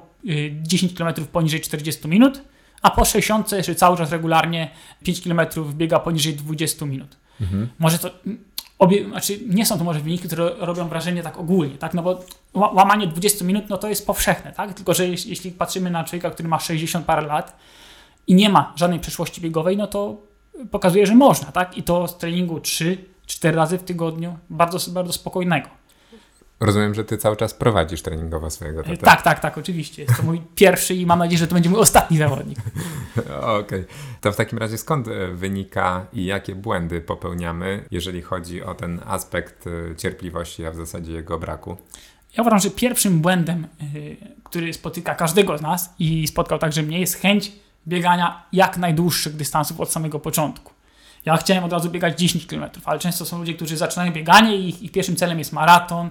[0.61, 2.41] 10 km poniżej 40 minut,
[2.81, 4.71] a po 60 jeszcze cały czas regularnie
[5.03, 5.41] 5 km
[5.73, 7.17] biega poniżej 20 minut.
[7.41, 7.69] Mhm.
[7.79, 8.09] Może to
[8.79, 11.93] obie, znaczy nie są to może wyniki, które robią wrażenie tak ogólnie, tak?
[11.93, 12.23] No bo
[12.53, 14.73] łamanie 20 minut, no to jest powszechne, tak?
[14.73, 17.57] Tylko, że jeśli, patrzymy na człowieka, który ma 60 parę lat
[18.27, 20.17] i nie ma żadnej przeszłości biegowej, no to
[20.71, 21.77] pokazuje, że można, tak?
[21.77, 22.97] I to z treningu 3-4
[23.53, 25.78] razy w tygodniu, bardzo, bardzo spokojnego.
[26.59, 28.97] Rozumiem, że ty cały czas prowadzisz treningowo swojego tata.
[28.97, 30.01] Tak, tak, tak, oczywiście.
[30.01, 32.59] Jest to mój pierwszy i mam nadzieję, że to będzie mój ostatni zawodnik.
[33.17, 33.59] Okej.
[33.59, 33.85] Okay.
[34.21, 39.01] To w takim razie skąd e, wynika i jakie błędy popełniamy, jeżeli chodzi o ten
[39.05, 41.77] aspekt e, cierpliwości, a w zasadzie jego braku?
[42.37, 43.85] Ja uważam, że pierwszym błędem, e,
[44.43, 47.51] który spotyka każdego z nas i spotkał także mnie, jest chęć
[47.87, 50.73] biegania jak najdłuższych dystansów od samego początku.
[51.25, 54.69] Ja chciałem od razu biegać 10 km, ale często są ludzie, którzy zaczynają bieganie i
[54.69, 56.09] ich, ich pierwszym celem jest maraton,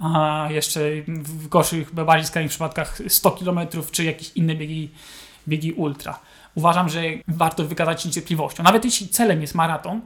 [0.00, 4.90] a jeszcze w gorszych, bardziej skrajnych przypadkach 100 km czy jakieś inne biegi,
[5.48, 6.18] biegi ultra.
[6.54, 8.62] Uważam, że warto wykazać się niecierpliwością.
[8.62, 10.00] Nawet jeśli celem jest maraton,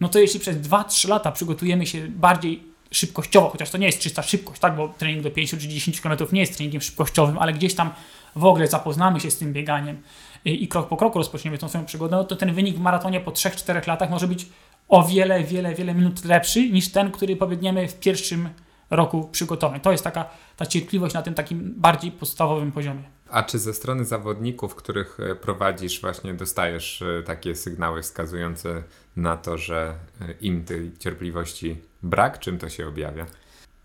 [0.00, 4.22] no to jeśli przez 2-3 lata przygotujemy się bardziej szybkościowo, chociaż to nie jest czysta
[4.22, 7.74] szybkość, tak, bo trening do 5 czy 10 km nie jest treningiem szybkościowym, ale gdzieś
[7.74, 7.90] tam
[8.36, 10.02] w ogóle zapoznamy się z tym bieganiem
[10.44, 13.30] i krok po kroku rozpoczniemy tą swoją przygodę, no to ten wynik w maratonie po
[13.30, 14.46] 3-4 latach może być
[14.88, 18.48] o wiele, wiele, wiele minut lepszy niż ten, który pobiegniemy w pierwszym
[18.90, 19.80] roku przygotowań.
[19.80, 20.24] To jest taka
[20.56, 23.02] ta cierpliwość na tym takim bardziej podstawowym poziomie.
[23.30, 28.82] A czy ze strony zawodników, których e, prowadzisz, właśnie dostajesz e, takie sygnały wskazujące
[29.16, 32.38] na to, że e, im tej cierpliwości brak?
[32.38, 33.26] Czym to się objawia?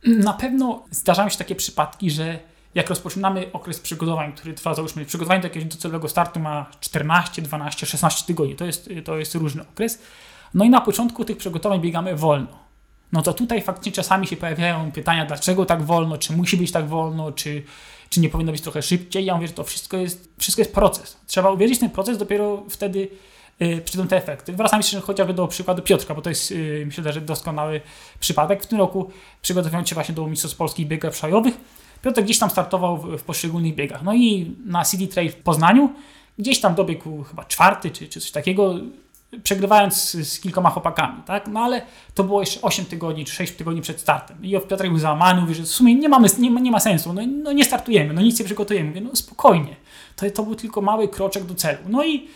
[0.04, 2.40] Na pewno zdarzają się takie przypadki, że
[2.76, 7.86] jak rozpoczynamy okres przygotowań, który trwa, załóżmy, przygotowanie do jakiegoś docelowego startu ma 14, 12,
[7.86, 10.02] 16 tygodni, to jest, to jest różny okres.
[10.54, 12.65] No i na początku tych przygotowań biegamy wolno
[13.12, 16.88] no to tutaj faktycznie czasami się pojawiają pytania, dlaczego tak wolno, czy musi być tak
[16.88, 17.64] wolno, czy,
[18.10, 19.26] czy nie powinno być trochę szybciej.
[19.26, 21.18] Ja mówię, że to wszystko jest, wszystko jest proces.
[21.28, 23.08] Trzeba uwierzyć w ten proces, dopiero wtedy
[23.60, 24.54] yy, przyjdą te efekty.
[24.54, 27.82] Wracam jeszcze chociażby do przykładu Piotrka, bo to jest yy, myślę, że doskonały
[28.20, 28.64] przypadek.
[28.64, 31.58] W tym roku przygotowując się właśnie do Mistrzostw Polskich Biegów Szajowych,
[32.02, 34.04] Piotr gdzieś tam startował w, w poszczególnych biegach.
[34.04, 35.94] No i na City Trail w Poznaniu
[36.40, 38.76] gdzieś tam dobiegł chyba czwarty czy, czy coś takiego,
[39.44, 41.48] przegrywając z, kilkoma chłopakami, tak?
[41.48, 41.82] No ale
[42.14, 44.46] to było jeszcze 8 tygodni czy 6 tygodni przed startem.
[44.46, 47.22] I Piotr był załamany, mówi, że w sumie nie, mamy, nie, nie ma sensu, no,
[47.44, 48.90] no nie startujemy, no nic nie przygotujemy.
[48.90, 49.76] Mówię, no spokojnie,
[50.16, 51.80] to, to był tylko mały kroczek do celu.
[51.88, 52.28] No i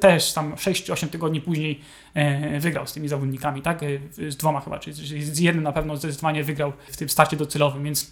[0.00, 1.80] też tam 6-8 tygodni później
[2.14, 3.82] e, wygrał z tymi zawodnikami, tak?
[3.82, 7.84] E, z dwoma chyba, czy z jednym na pewno zdecydowanie wygrał w tym starcie docelowym,
[7.84, 8.10] więc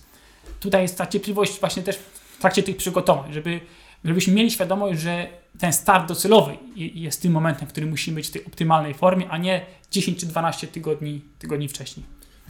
[0.60, 3.60] tutaj jest ta cierpliwość właśnie też w trakcie tych przygotowań, żeby,
[4.05, 5.26] żebyśmy mieli świadomość, że
[5.59, 9.38] ten start docelowy jest tym momentem, w którym musimy być w tej optymalnej formie, a
[9.38, 12.07] nie 10 czy 12 tygodni, tygodni wcześniej.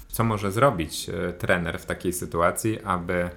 [0.09, 3.30] Co może zrobić e, trener w takiej sytuacji, aby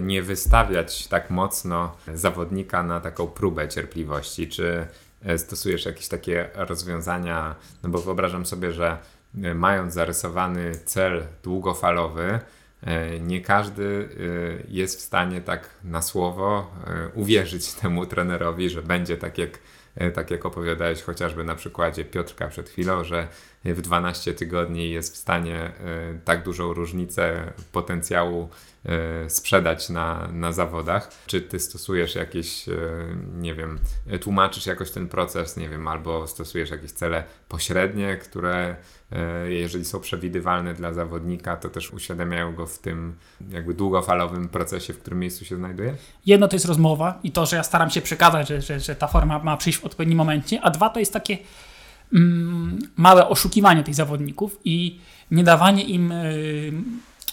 [0.00, 4.48] nie wystawiać tak mocno zawodnika na taką próbę cierpliwości?
[4.48, 4.86] Czy
[5.24, 8.98] E, stosujesz jakieś takie rozwiązania, no bo wyobrażam sobie, że
[9.42, 12.40] e, mając zarysowany cel długofalowy, e,
[13.20, 14.08] nie każdy
[14.68, 16.74] jest w stanie tak na słowo
[17.14, 19.58] uwierzyć temu trenerowi, że będzie tak jak,
[20.14, 23.28] tak jak opowiadałeś chociażby na przykładzie Piotrka przed chwilą, że
[23.64, 25.72] w 12 tygodni jest w stanie
[26.24, 28.48] tak dużą różnicę potencjału
[28.88, 31.10] E, sprzedać na, na zawodach.
[31.26, 32.74] Czy ty stosujesz jakieś, e,
[33.36, 33.78] nie wiem,
[34.20, 38.76] tłumaczysz jakoś ten proces, nie wiem, albo stosujesz jakieś cele pośrednie, które
[39.12, 43.14] e, jeżeli są przewidywalne dla zawodnika, to też uświadamiają go w tym
[43.50, 45.94] jakby długofalowym procesie, w którym miejscu się znajduje?
[46.26, 49.06] Jedno to jest rozmowa i to, że ja staram się przekazać, że, że, że ta
[49.06, 51.38] forma ma przyjść w odpowiednim momencie, a dwa to jest takie
[52.96, 55.00] małe oszukiwanie tych zawodników i
[55.30, 56.72] nie dawanie im y,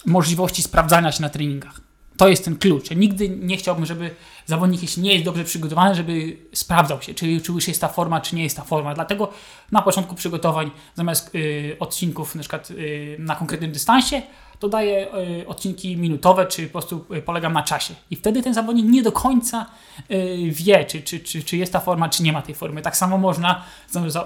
[0.06, 1.82] możliwości sprawdzania się na treningach.
[2.18, 2.90] To jest ten klucz.
[2.90, 4.10] Ja nigdy nie chciałbym, żeby
[4.46, 8.22] zawodnik, jeśli nie jest dobrze przygotowany, żeby sprawdzał się, czy, czy już jest ta forma,
[8.22, 8.94] czy nie jest ta forma.
[8.94, 9.32] Dlatego
[9.72, 14.22] na początku przygotowań, zamiast y, odcinków na przykład y, na konkretnym dystansie,
[14.60, 15.08] to daję
[15.42, 17.94] y, odcinki minutowe, czy po prostu y, polegam na czasie.
[18.12, 19.66] I wtedy ten zawodnik nie do końca
[20.12, 22.82] y, wie, czy, czy, czy, czy jest ta forma, czy nie ma tej formy.
[22.82, 23.64] Tak samo można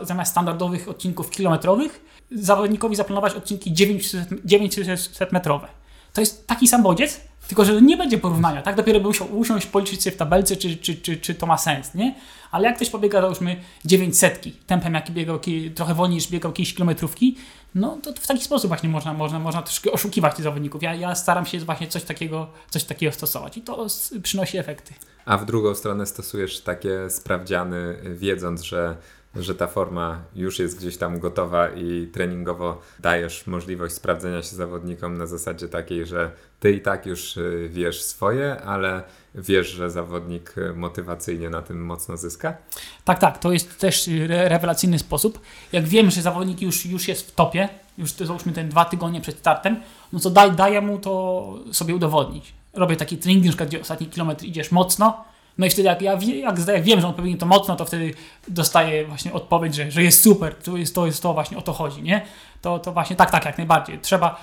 [0.02, 5.68] zamiast standardowych odcinków kilometrowych zawodnikowi zaplanować odcinki 900 metrowe.
[6.14, 8.76] To jest taki sam bodziec, tylko że nie będzie porównania, tak?
[8.76, 11.93] Dopiero by musiał usiąść, policzyć sobie w tabelce, czy, czy, czy, czy to ma sens,
[11.95, 12.16] nie?
[12.52, 15.39] Ale jak ktoś pobiega, załóżmy, 900 tempem, jaki biegał,
[15.76, 17.38] trochę wolniej niż biegał jakieś kilometrówki,
[17.76, 20.84] no to w taki sposób właśnie można, można, można troszkę oszukiwać tych zawodników.
[20.84, 23.88] Ja, ja staram się właśnie coś takiego, coś takiego stosować i to
[24.24, 24.93] przynosi efekty.
[25.26, 28.97] A w drugą stronę stosujesz takie sprawdziany, wiedząc, że
[29.36, 35.18] że ta forma już jest gdzieś tam gotowa i treningowo dajesz możliwość sprawdzenia się zawodnikom
[35.18, 39.04] na zasadzie takiej, że ty i tak już y, wiesz swoje, ale
[39.36, 42.58] wiesz, że zawodnik motywacyjnie na tym mocno zyska?
[43.06, 43.38] Tak, tak.
[43.38, 45.40] To jest też rewelacyjny sposób.
[45.72, 49.38] Jak wiem, że zawodnik już, już jest w topie, już załóżmy ten dwa tygodnie przed
[49.38, 49.80] startem,
[50.14, 52.54] no to daj, daję mu to sobie udowodnić.
[52.74, 55.26] Robię taki trening, na przykład, gdzie ostatni kilometr idziesz mocno,
[55.60, 56.20] no i wtedy jak ja
[56.68, 58.14] jak, wiem, że on popełnił to mocno, to wtedy
[58.47, 61.74] dostaję właśnie odpowiedź, że, że jest super, to jest, to jest to właśnie o to
[61.74, 62.26] chodzi, nie?
[62.62, 63.99] To, to właśnie tak, tak, jak najbardziej.
[63.99, 64.41] Trzeba,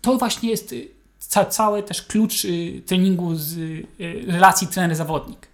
[0.00, 3.86] to właśnie jest y, ca, cały też klucz y, treningu z y,
[4.26, 5.48] relacji trener-zawodnik.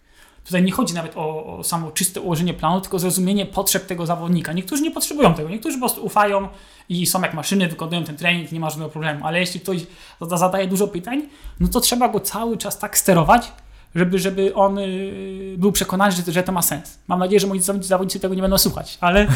[0.44, 4.52] Tutaj nie chodzi nawet o, o samo czyste ułożenie planu, tylko zrozumienie potrzeb tego zawodnika.
[4.52, 6.48] Niektórzy nie potrzebują tego, niektórzy po prostu ufają
[6.88, 9.26] i są jak maszyny, wykonują ten trening, nie ma żadnego problemu.
[9.26, 9.80] Ale jeśli ktoś
[10.20, 11.22] zadaje dużo pytań,
[11.60, 13.52] no to trzeba go cały czas tak sterować,
[13.94, 16.98] żeby, żeby on y, był przekonany, że, że to ma sens.
[17.08, 19.26] Mam nadzieję, że moi zawodnicy tego nie będą słuchać, ale...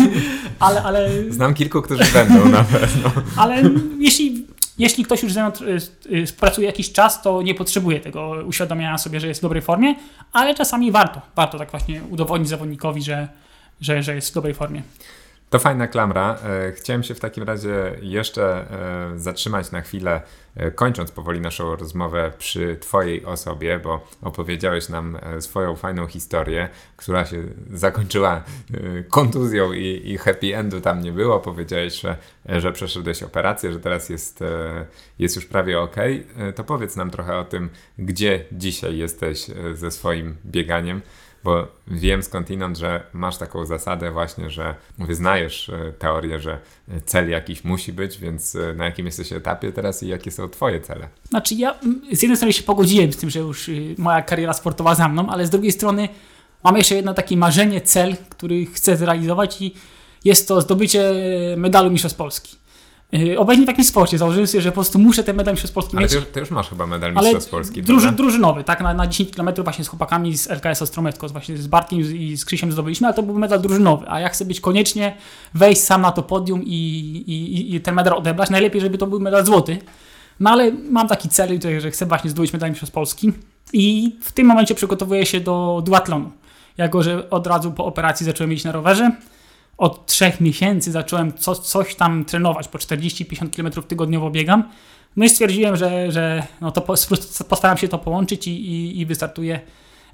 [0.58, 3.10] ale, ale Znam kilku, którzy będą na pewno.
[3.42, 3.62] ale
[3.98, 4.46] jeśli,
[4.78, 5.52] jeśli ktoś już ze mną
[6.06, 9.62] y, y, pracuje jakiś czas, to nie potrzebuje tego uświadomienia sobie, że jest w dobrej
[9.62, 9.94] formie,
[10.32, 11.20] ale czasami warto.
[11.36, 13.28] Warto tak właśnie udowodnić zawodnikowi, że,
[13.80, 14.82] że, że jest w dobrej formie.
[15.50, 16.38] To fajna klamra.
[16.44, 18.70] E, chciałem się w takim razie jeszcze
[19.14, 20.22] e, zatrzymać na chwilę,
[20.56, 27.26] e, kończąc powoli naszą rozmowę przy Twojej osobie, bo opowiedziałeś nam swoją fajną historię, która
[27.26, 27.42] się
[27.72, 28.42] zakończyła
[29.08, 31.40] kontuzją i, i happy endu tam nie było.
[31.40, 32.16] Powiedziałeś, że,
[32.46, 34.44] że przeszedłeś operację, że teraz jest,
[35.18, 35.96] jest już prawie ok.
[36.54, 41.02] To powiedz nam trochę o tym, gdzie dzisiaj jesteś ze swoim bieganiem
[41.46, 46.58] bo wiem skądinąd, że masz taką zasadę właśnie, że wyznajesz e, teorię, że
[47.04, 50.80] cel jakiś musi być, więc e, na jakim jesteś etapie teraz i jakie są twoje
[50.80, 51.08] cele?
[51.28, 51.74] Znaczy ja
[52.12, 55.28] z jednej strony się pogodziłem z tym, że już y, moja kariera sportowa za mną,
[55.28, 56.08] ale z drugiej strony
[56.64, 59.74] mam jeszcze jedno takie marzenie, cel, który chcę zrealizować i
[60.24, 61.12] jest to zdobycie
[61.56, 62.56] medalu Mistrzostw Polski.
[63.12, 65.96] Yy, obecnie w takim sporcie założyłem sobie, że po prostu muszę ten medal Mistrzostw Polski
[65.96, 66.12] ale mieć.
[66.12, 67.82] Ale ty, ty, już masz chyba medal Mistrzostw Polski.
[67.82, 71.66] Druży, drużynowy, tak, na, na 10 km właśnie z chłopakami z LKS Ostrometko, właśnie z
[71.66, 75.16] Bartkiem i z Krzysiem zdobyliśmy, ale to był medal drużynowy, a ja chcę być koniecznie,
[75.54, 76.76] wejść sam na to podium i,
[77.26, 78.50] i, i ten medal odebrać.
[78.50, 79.78] Najlepiej, żeby to był medal złoty,
[80.40, 83.32] No ale mam taki cel, że chcę właśnie zdobyć medal mistrzostw Polski
[83.72, 86.30] i w tym momencie przygotowuję się do duatlonu.
[86.76, 89.10] Jako, że od razu po operacji zacząłem iść na rowerze,
[89.78, 94.64] od trzech miesięcy zacząłem co, coś tam trenować, po 40-50 km tygodniowo biegam.
[95.16, 96.80] No i stwierdziłem, że, że no to
[97.48, 99.60] postaram się to połączyć i, i, i wystartuję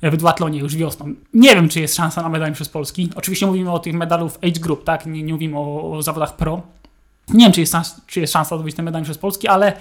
[0.02, 1.14] w duatlonie już wiosną.
[1.34, 3.10] Nie wiem, czy jest szansa na medal przez Polski.
[3.14, 5.06] Oczywiście mówimy o tych medalów age group, tak?
[5.06, 6.62] Nie, nie mówimy o, o, zawodach pro.
[7.28, 7.74] Nie wiem, czy jest,
[8.06, 9.72] czy jest szansa zdobyć ten medal przez Polski, ale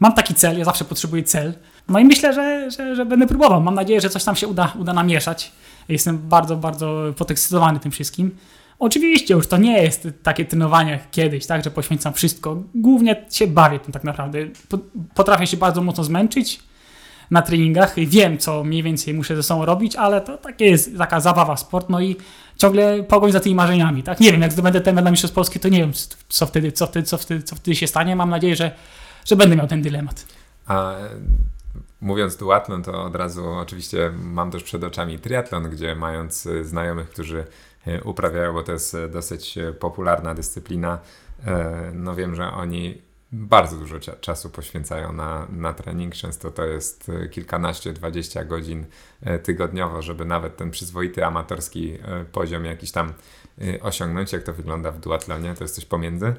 [0.00, 1.54] mam taki cel, ja zawsze potrzebuję cel.
[1.88, 3.60] No i myślę, że, że, że będę próbował.
[3.60, 5.52] Mam nadzieję, że coś tam się uda, uda namieszać.
[5.88, 8.36] Jestem bardzo, bardzo podekscytowany tym wszystkim.
[8.80, 12.62] Oczywiście już to nie jest takie trenowanie jak kiedyś, tak, że poświęcam wszystko.
[12.74, 14.38] Głównie się bawię tym tak naprawdę.
[15.14, 16.60] Potrafię się bardzo mocno zmęczyć
[17.30, 20.98] na treningach i wiem, co mniej więcej muszę ze sobą robić, ale to takie jest
[20.98, 22.16] taka zabawa sport, no i
[22.56, 24.20] ciągle pogoń za tymi marzeniami, tak?
[24.20, 25.92] Nie wiem, jak zdobędę ten medal mistrzostw Polski, to nie wiem,
[26.28, 28.16] co wtedy, co wtedy, co wtedy, co wtedy się stanie.
[28.16, 28.70] Mam nadzieję, że,
[29.24, 30.26] że będę miał ten dylemat.
[30.66, 30.94] A
[32.00, 37.44] mówiąc duatlon, to od razu oczywiście mam też przed oczami triatlon, gdzie mając znajomych, którzy
[38.04, 40.98] uprawiają, bo to jest e, dosyć e, popularna dyscyplina.
[41.94, 43.02] No wiem, że oni
[43.32, 46.14] bardzo dużo czasu poświęcają na, na trening.
[46.14, 48.86] Często to jest kilkanaście, dwadzieścia godzin
[49.42, 51.98] tygodniowo, żeby nawet ten przyzwoity amatorski
[52.32, 53.12] poziom jakiś tam
[53.82, 54.32] osiągnąć.
[54.32, 55.54] Jak to wygląda w duatlonie?
[55.54, 56.34] To jest coś pomiędzy?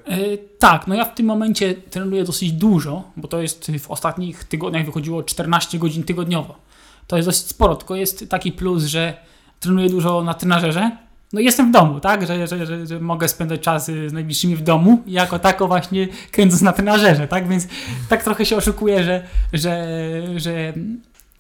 [0.60, 4.86] tak, no ja w tym momencie trenuję dosyć dużo, bo to jest w ostatnich tygodniach
[4.86, 6.56] wychodziło 14 godzin tygodniowo.
[7.08, 9.18] To jest dosyć sporo, tylko jest taki plus, że
[9.60, 10.92] trenuję dużo na trenażerze,
[11.34, 14.62] no jestem w domu, tak, że, że, że, że, mogę spędzać czas z najbliższymi w
[14.62, 17.68] domu, jako tako właśnie kręcąc na trenażerze, tak, więc
[18.10, 19.24] tak trochę się oszukuję, że,
[19.54, 19.88] że,
[20.36, 20.74] że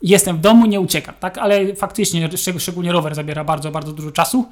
[0.01, 4.45] jestem w domu, nie uciekam, tak, ale faktycznie, szczególnie rower zabiera bardzo, bardzo dużo czasu,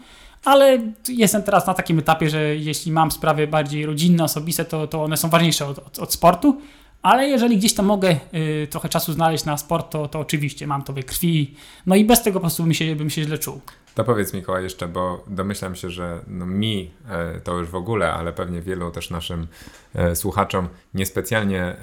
[0.46, 0.80] ale
[1.10, 5.18] jestem teraz na takim etapie, że jeśli mam sprawy bardziej rodzinne, osobiste, to, to one
[5.18, 6.62] są ważniejsze od, od, od sportu,
[7.02, 10.84] ale jeżeli gdzieś tam mogę y, trochę czasu znaleźć na sport, to, to oczywiście mam
[10.84, 11.56] to we krwi.
[11.86, 13.62] No i bez tego po prostu bym się, bym się źle czuł.
[13.96, 18.14] To powiedz Mikołaj jeszcze, bo domyślam się, że no mi e, to już w ogóle,
[18.14, 19.48] ale pewnie wielu też naszym
[19.96, 21.78] e, słuchaczom niespecjalnie e,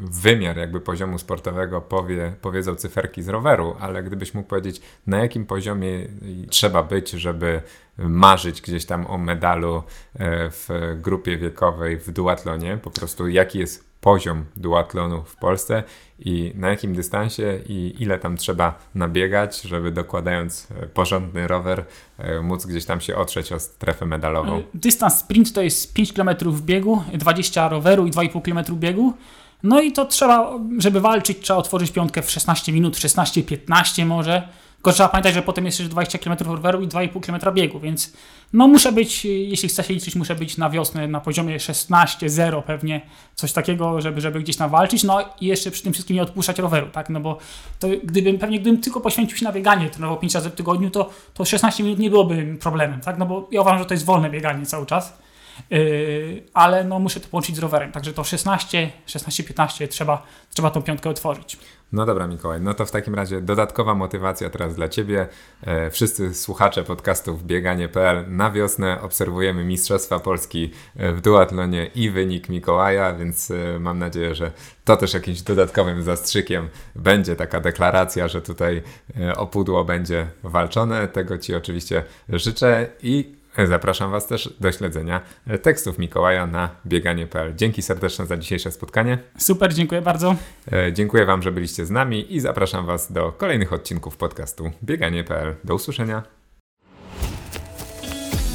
[0.00, 5.46] wymiar jakby poziomu sportowego powie, powiedzą cyferki z roweru, ale gdybyś mógł powiedzieć, na jakim
[5.46, 6.08] poziomie
[6.50, 7.62] trzeba być, żeby
[7.98, 9.82] marzyć gdzieś tam o medalu
[10.50, 15.82] w grupie wiekowej w duatlonie, po prostu jaki jest poziom duatlonu w Polsce
[16.18, 21.84] i na jakim dystansie i ile tam trzeba nabiegać, żeby dokładając e, porządny rower
[22.18, 24.58] e, móc gdzieś tam się otrzeć o strefę medalową.
[24.58, 26.30] E, dystans sprint to jest 5 km
[26.60, 29.12] biegu, 20 roweru i 2,5 km biegu.
[29.62, 34.48] No i to trzeba, żeby walczyć, trzeba otworzyć piątkę w 16 minut, 16-15 może.
[34.80, 38.12] Tylko trzeba pamiętać, że potem jest jeszcze 20 km roweru i 2,5 km biegu, więc
[38.52, 43.00] no muszę być, jeśli chcę się liczyć, muszę być na wiosnę na poziomie 16-0 pewnie,
[43.34, 46.58] coś takiego, żeby, żeby gdzieś tam walczyć, no i jeszcze przy tym wszystkim nie odpuszczać
[46.58, 47.38] roweru, tak, no bo
[47.78, 51.10] to gdybym, pewnie gdybym tylko poświęcił się na bieganie, trenował 5 razy w tygodniu, to,
[51.34, 54.30] to 16 minut nie byłoby problemem, tak, no bo ja uważam, że to jest wolne
[54.30, 55.18] bieganie cały czas,
[56.54, 61.10] ale no muszę to połączyć z rowerem, także to 16, 16-15 trzeba, trzeba tą piątkę
[61.10, 61.58] otworzyć.
[61.92, 65.28] No dobra, Mikołaj, no to w takim razie dodatkowa motywacja teraz dla Ciebie.
[65.66, 72.48] E, wszyscy słuchacze podcastów bieganie.pl na wiosnę obserwujemy Mistrzostwa Polski e, w duatlonie i wynik
[72.48, 74.52] Mikołaja, więc e, mam nadzieję, że
[74.84, 78.82] to też jakimś dodatkowym zastrzykiem będzie taka deklaracja, że tutaj
[79.36, 81.08] o pudło będzie walczone.
[81.08, 85.20] Tego Ci oczywiście życzę i Zapraszam Was też do śledzenia
[85.62, 87.54] tekstów Mikołaja na bieganie.pl.
[87.56, 89.18] Dzięki serdeczne za dzisiejsze spotkanie.
[89.38, 90.36] Super, dziękuję bardzo.
[90.72, 95.56] E, dziękuję Wam, że byliście z nami i zapraszam Was do kolejnych odcinków podcastu bieganie.pl.
[95.64, 96.22] Do usłyszenia.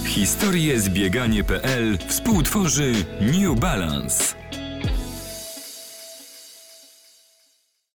[0.05, 4.44] Historię z bieganie.pl współtworzy New Balance.